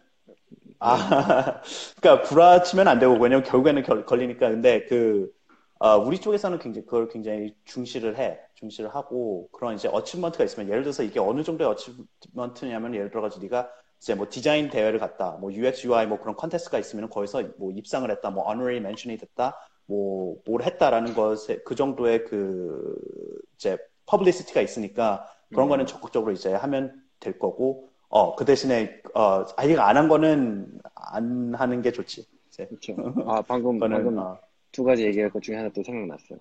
아 0.80 1.62
그러니까 2.02 2.28
구라치면 2.28 2.88
안 2.88 2.98
되고 2.98 3.12
왜냐면 3.14 3.44
결국에는 3.44 3.82
결, 3.85 4.04
걸리니까 4.04 4.50
근데 4.50 4.85
그 4.87 5.32
어, 5.78 5.96
우리 5.98 6.18
쪽에서는 6.18 6.59
굉장히 6.59 6.85
그걸 6.85 7.09
굉장히 7.09 7.54
중시를 7.64 8.18
해 8.18 8.40
중시를 8.54 8.92
하고 8.92 9.48
그런 9.52 9.76
이제 9.76 9.88
어치먼트가 9.88 10.42
있으면 10.42 10.68
예를 10.68 10.82
들어서 10.82 11.04
이게 11.04 11.20
어느 11.20 11.44
정도의 11.44 11.70
어치먼트냐면 11.70 12.94
예를 12.94 13.11
들어가지고 13.11 13.44
네가 13.44 13.70
이제 13.98 14.14
뭐 14.14 14.26
디자인 14.30 14.68
대회를 14.70 14.98
갔다, 14.98 15.32
뭐 15.40 15.52
UX, 15.52 15.87
UI 15.87 16.06
뭐 16.06 16.18
그런 16.20 16.37
컨테스트가 16.37 16.78
있으면 16.78 17.09
거기서 17.11 17.42
뭐 17.59 17.72
입상을 17.72 18.09
했다, 18.11 18.30
뭐 18.30 18.44
honorary 18.46 18.78
mention이 18.78 19.18
됐다, 19.18 19.56
뭐 19.87 20.37
뭘 20.46 20.62
했다라는 20.62 21.14
것에 21.14 21.59
그 21.64 21.74
정도의 21.74 22.24
그 22.24 22.94
이제 23.56 23.76
publicity가 24.07 24.61
있으니까 24.61 25.26
그런 25.50 25.66
음. 25.66 25.70
거는 25.70 25.87
적극적으로 25.87 26.32
이제 26.32 26.52
하면 26.52 27.02
될 27.20 27.38
거고, 27.38 27.90
어 28.09 28.35
그 28.37 28.44
대신에 28.44 29.00
어 29.14 29.44
자기가 29.57 29.88
안한 29.88 30.09
거는 30.09 30.80
안 30.94 31.54
하는 31.54 31.82
게 31.82 31.90
좋지. 31.92 32.26
이제. 32.48 32.66
그렇죠. 32.66 32.94
아 33.26 33.42
방금 33.42 33.78
방금 33.80 34.18
어. 34.18 34.38
두 34.72 34.85
가지 34.85 35.04
얘기할 35.06 35.30
것 35.30 35.42
중에 35.42 35.56
하나 35.56 35.68
또 35.70 35.82
생각났어요. 35.82 36.38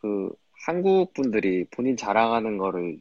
그 0.00 0.30
한국 0.66 1.12
분들이 1.14 1.64
본인 1.70 1.96
자랑하는 1.96 2.58
거를 2.58 2.98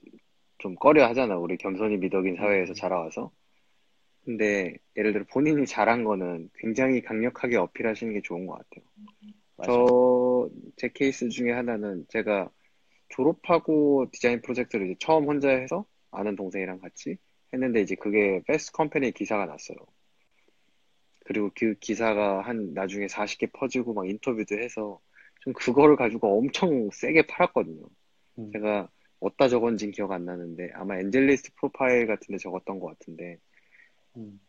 좀 0.64 0.76
꺼려 0.76 1.06
하잖아. 1.08 1.38
우리 1.38 1.58
겸손이 1.58 1.98
미덕인 1.98 2.38
사회에서 2.38 2.72
음. 2.72 2.74
자라와서. 2.74 3.32
근데 4.24 4.78
예를 4.96 5.12
들어 5.12 5.26
본인이 5.30 5.66
잘한 5.66 6.06
거는 6.06 6.50
굉장히 6.56 7.02
강력하게 7.02 7.58
어필하시는 7.58 8.14
게 8.14 8.22
좋은 8.22 8.48
것 8.48 8.54
같아요. 8.54 8.86
저, 9.66 10.50
제 10.78 10.90
케이스 10.94 11.28
중에 11.28 11.52
하나는 11.52 12.06
제가 12.08 12.50
졸업하고 13.10 14.08
디자인 14.14 14.42
프로젝트를 14.42 14.86
이제 14.86 14.96
처음 15.00 15.26
혼자 15.26 15.50
해서 15.50 15.86
아는 16.12 16.38
동생이랑 16.38 16.80
같이 16.80 17.18
했는데 17.54 17.82
이제 17.82 17.96
그게 17.96 18.42
Fast 18.48 18.72
Company 18.72 19.12
기사가 19.12 19.46
났어요. 19.46 19.78
그리고 21.26 21.52
그 21.56 21.76
기사가 21.82 22.40
한 22.40 22.74
나중에 22.74 23.08
40개 23.08 23.52
퍼지고 23.52 23.94
막 23.94 24.08
인터뷰도 24.08 24.58
해서 24.58 25.02
좀 25.42 25.52
그거를 25.52 25.98
가지고 25.98 26.40
엄청 26.40 26.90
세게 26.90 27.28
팔았거든요. 27.28 27.86
음. 28.40 28.52
제가 28.54 28.90
어디다 29.24 29.48
적었는지 29.48 29.90
기억 29.92 30.12
안 30.12 30.26
나는데 30.26 30.72
아마 30.74 30.98
AngelList 31.00 31.54
profile 31.56 32.08
같은데 32.08 32.38
적었던 32.38 32.80
것 32.80 32.88
같은데 32.88 33.38
음. 34.18 34.40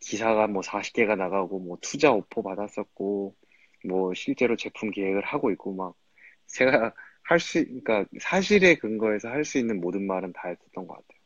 기사가 0.00 0.48
뭐 0.48 0.62
40개가 0.62 1.16
나가고 1.16 1.60
뭐 1.60 1.78
투자 1.80 2.12
오퍼 2.12 2.42
받았었고 2.42 3.36
뭐 3.84 4.14
실제로 4.14 4.56
제품 4.56 4.90
기획을 4.90 5.22
하고 5.24 5.50
있고 5.52 5.74
막 5.74 5.94
제가 6.46 6.92
할 7.22 7.38
수, 7.40 7.64
그러니까 7.64 8.04
사실에 8.20 8.74
근거해서 8.74 9.28
할 9.28 9.44
수 9.44 9.58
있는 9.58 9.80
모든 9.80 10.06
말은 10.06 10.32
다 10.32 10.48
했었던 10.48 10.86
것 10.86 10.94
같아요. 10.94 11.20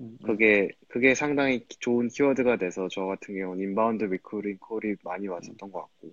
음, 0.00 0.18
음. 0.20 0.26
그게 0.26 0.70
그게 0.88 1.14
상당히 1.14 1.66
좋은 1.80 2.08
키워드가 2.08 2.56
돼서 2.58 2.88
저 2.90 3.06
같은 3.06 3.34
경우는 3.34 3.62
inbound 3.64 4.04
recruiting 4.04 4.58
call이 4.60 4.96
많이 5.02 5.26
왔었던 5.26 5.72
것 5.72 5.80
같고 5.80 6.12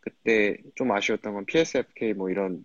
그때 0.00 0.56
좀 0.74 0.90
아쉬웠던 0.92 1.34
건 1.34 1.44
PSFK 1.44 2.14
뭐 2.14 2.30
이런 2.30 2.64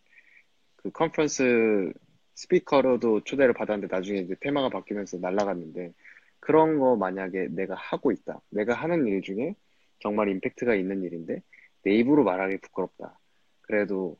그 0.78 0.89
conference 0.91 1.91
speaker로도 2.39 3.26
초대를 3.25 3.54
받았는데 3.54 3.93
나중에 3.93 4.19
이제 4.19 4.34
테마가 4.39 4.69
바뀌면서 4.69 5.17
날라갔는데 5.17 5.91
그런 6.39 6.80
거 6.80 6.95
만약에 6.95 7.49
내가 7.52 7.75
하고 7.75 8.13
있다. 8.13 8.39
내가 8.49 8.73
하는 8.75 9.06
일 9.08 9.21
중에 9.21 9.56
정말 9.99 10.30
임팩트가 10.30 10.73
있는 10.75 11.04
일인데 11.04 11.41
내 11.84 11.91
입으로 11.95 12.23
말하기 12.23 12.60
부끄럽다. 12.60 13.19
그래도 13.62 14.17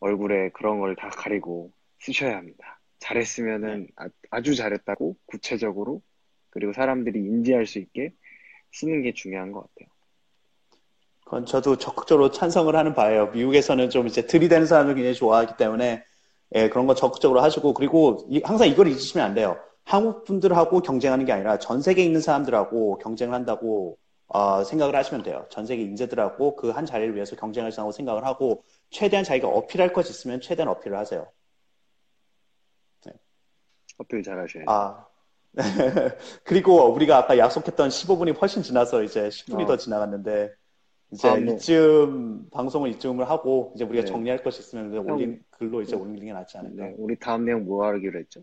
얼굴에 0.00 0.50
그런 0.54 0.80
걸 0.80 0.96
다 0.96 1.10
가리고 1.10 1.70
쓰셔야 1.98 2.38
합니다. 2.38 2.80
잘했으면은 2.98 3.88
네. 4.00 4.08
아, 4.30 4.40
주 4.40 4.54
잘했다고 4.54 5.16
구체적으로 5.26 6.02
그리고 6.48 6.72
사람들이 6.72 7.18
인지할 7.18 7.66
수 7.66 7.78
있게 7.78 8.14
쓰는 8.72 9.02
게 9.02 9.12
중요한 9.12 9.52
것 9.52 9.60
같아요. 9.60 9.90
그건 11.24 11.44
저도 11.44 11.76
적극적으로 11.76 12.30
찬성을 12.30 12.74
하는 12.74 12.94
바예요. 12.94 13.26
미국에서는 13.32 13.90
좀 13.90 14.06
이제 14.06 14.26
들이대는 14.26 14.66
사람을 14.66 14.94
굉장히 14.94 15.14
좋아하기 15.14 15.58
때문에 15.58 16.04
예, 16.54 16.68
그런 16.68 16.86
거 16.86 16.94
적극적으로 16.94 17.40
하시고 17.42 17.74
그리고 17.74 18.26
이, 18.28 18.40
항상 18.44 18.68
이걸 18.68 18.88
잊으시면 18.88 19.24
안 19.24 19.34
돼요. 19.34 19.56
한국 19.84 20.24
분들하고 20.24 20.80
경쟁하는 20.82 21.24
게 21.24 21.32
아니라 21.32 21.58
전 21.58 21.80
세계에 21.82 22.04
있는 22.04 22.20
사람들하고 22.20 22.98
경쟁을 22.98 23.34
한다고 23.34 23.98
어, 24.28 24.62
생각을 24.62 24.94
하시면 24.94 25.22
돼요. 25.24 25.46
전 25.50 25.66
세계 25.66 25.82
인재들하고 25.82 26.54
그 26.56 26.70
한 26.72 26.86
자리를 26.86 27.14
위해서 27.14 27.34
경쟁을 27.36 27.70
한다고 27.70 27.90
생각을 27.92 28.24
하고 28.24 28.64
최대한 28.90 29.24
자기가 29.24 29.48
어필할 29.48 29.92
것 29.92 30.08
있으면 30.08 30.40
최대한 30.40 30.68
어필을 30.68 30.96
하세요. 30.96 31.26
네. 33.06 33.12
어필 33.98 34.22
잘하셔야 34.22 34.64
돼요. 34.64 34.66
아. 34.68 35.06
그리고 36.44 36.92
우리가 36.92 37.18
아까 37.18 37.36
약속했던 37.36 37.88
15분이 37.88 38.40
훨씬 38.40 38.62
지나서 38.62 39.02
이제 39.02 39.28
10분이 39.28 39.64
어. 39.64 39.66
더 39.66 39.76
지나갔는데 39.76 40.52
이제 41.12 41.28
다음에- 41.28 41.54
이쯤 41.54 42.50
방송을 42.50 42.90
이쯤을 42.90 43.28
하고 43.28 43.72
이제 43.74 43.84
우리가 43.84 44.04
네. 44.04 44.10
정리할 44.10 44.42
것이 44.42 44.60
있으면 44.60 44.94
형, 44.94 45.06
올린 45.10 45.42
글로 45.50 45.82
이제 45.82 45.96
올리는 45.96 46.24
게 46.24 46.32
낫지 46.32 46.56
않을까. 46.58 46.84
네, 46.84 46.94
우리 46.98 47.18
다음 47.18 47.44
내용 47.44 47.64
뭐 47.64 47.84
하기로 47.86 48.18
했죠? 48.20 48.42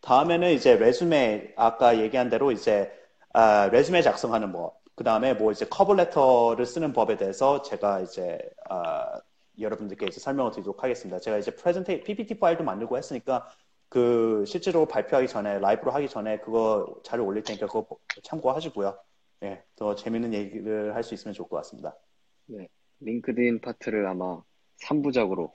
다음에는 0.00 0.52
이제 0.52 0.76
resume 0.76 1.54
아까 1.56 1.98
얘기한 2.00 2.28
대로 2.30 2.50
이제 2.52 2.90
아, 3.32 3.68
resume 3.72 4.02
작성하는 4.02 4.52
법, 4.52 4.80
그 4.94 5.02
다음에 5.02 5.34
뭐 5.34 5.50
이제 5.50 5.64
cover 5.66 5.99
letter를 5.99 6.66
쓰는 6.66 6.92
법에 6.92 7.16
대해서 7.16 7.62
제가 7.62 8.00
이제 8.00 8.38
아, 8.68 9.20
여러분들께 9.58 10.06
이제 10.06 10.20
설명을 10.20 10.50
드리도록 10.52 10.82
하겠습니다. 10.82 11.18
제가 11.20 11.38
이제 11.38 11.52
프레젠테 11.54 12.02
PPT 12.02 12.38
파일도 12.38 12.64
만들고 12.64 12.96
했으니까 12.96 13.48
그 13.88 14.44
실제로 14.46 14.86
발표하기 14.86 15.28
전에 15.28 15.60
라이브로 15.60 15.92
하기 15.92 16.08
전에 16.08 16.38
그거 16.40 16.96
자료 17.04 17.24
올릴 17.24 17.44
테니까 17.44 17.66
그거 17.66 17.86
참고하시고요. 18.24 18.96
예, 19.44 19.62
더 19.76 19.94
재밌는 19.94 20.32
얘기를 20.32 20.94
할 20.94 21.02
수 21.02 21.14
있으면 21.14 21.34
좋을 21.34 21.48
것 21.48 21.56
같습니다. 21.58 21.96
LinkedIn 23.00 23.60
파트를 23.60 24.06
아마 24.06 24.42
3부작으로 24.78 25.52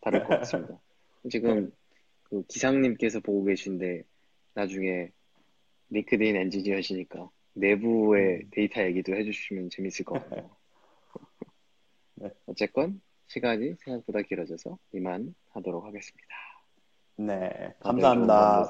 다룰 0.00 0.20
것 0.24 0.38
같습니다. 0.40 0.80
지금 1.30 1.72
그 2.24 2.42
기상님께서 2.48 3.20
보고 3.20 3.44
계신데 3.44 4.02
나중에 4.54 5.10
링크드인 5.90 6.36
엔지니어시니까 6.36 7.30
내부의 7.54 8.48
데이터 8.50 8.82
얘기도 8.82 9.14
해주시면 9.14 9.70
재밌을 9.70 10.04
것 10.04 10.14
같아요. 10.16 10.50
네. 12.16 12.30
어쨌건 12.46 13.00
시간이 13.28 13.76
생각보다 13.84 14.22
길어져서 14.22 14.78
이만 14.92 15.34
하도록 15.50 15.84
하겠습니다. 15.84 16.28
네, 17.16 17.74
감사합니다. 17.80 18.68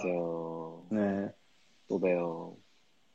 네. 0.91 1.33
또 1.89 1.99
봬요. 2.01 2.62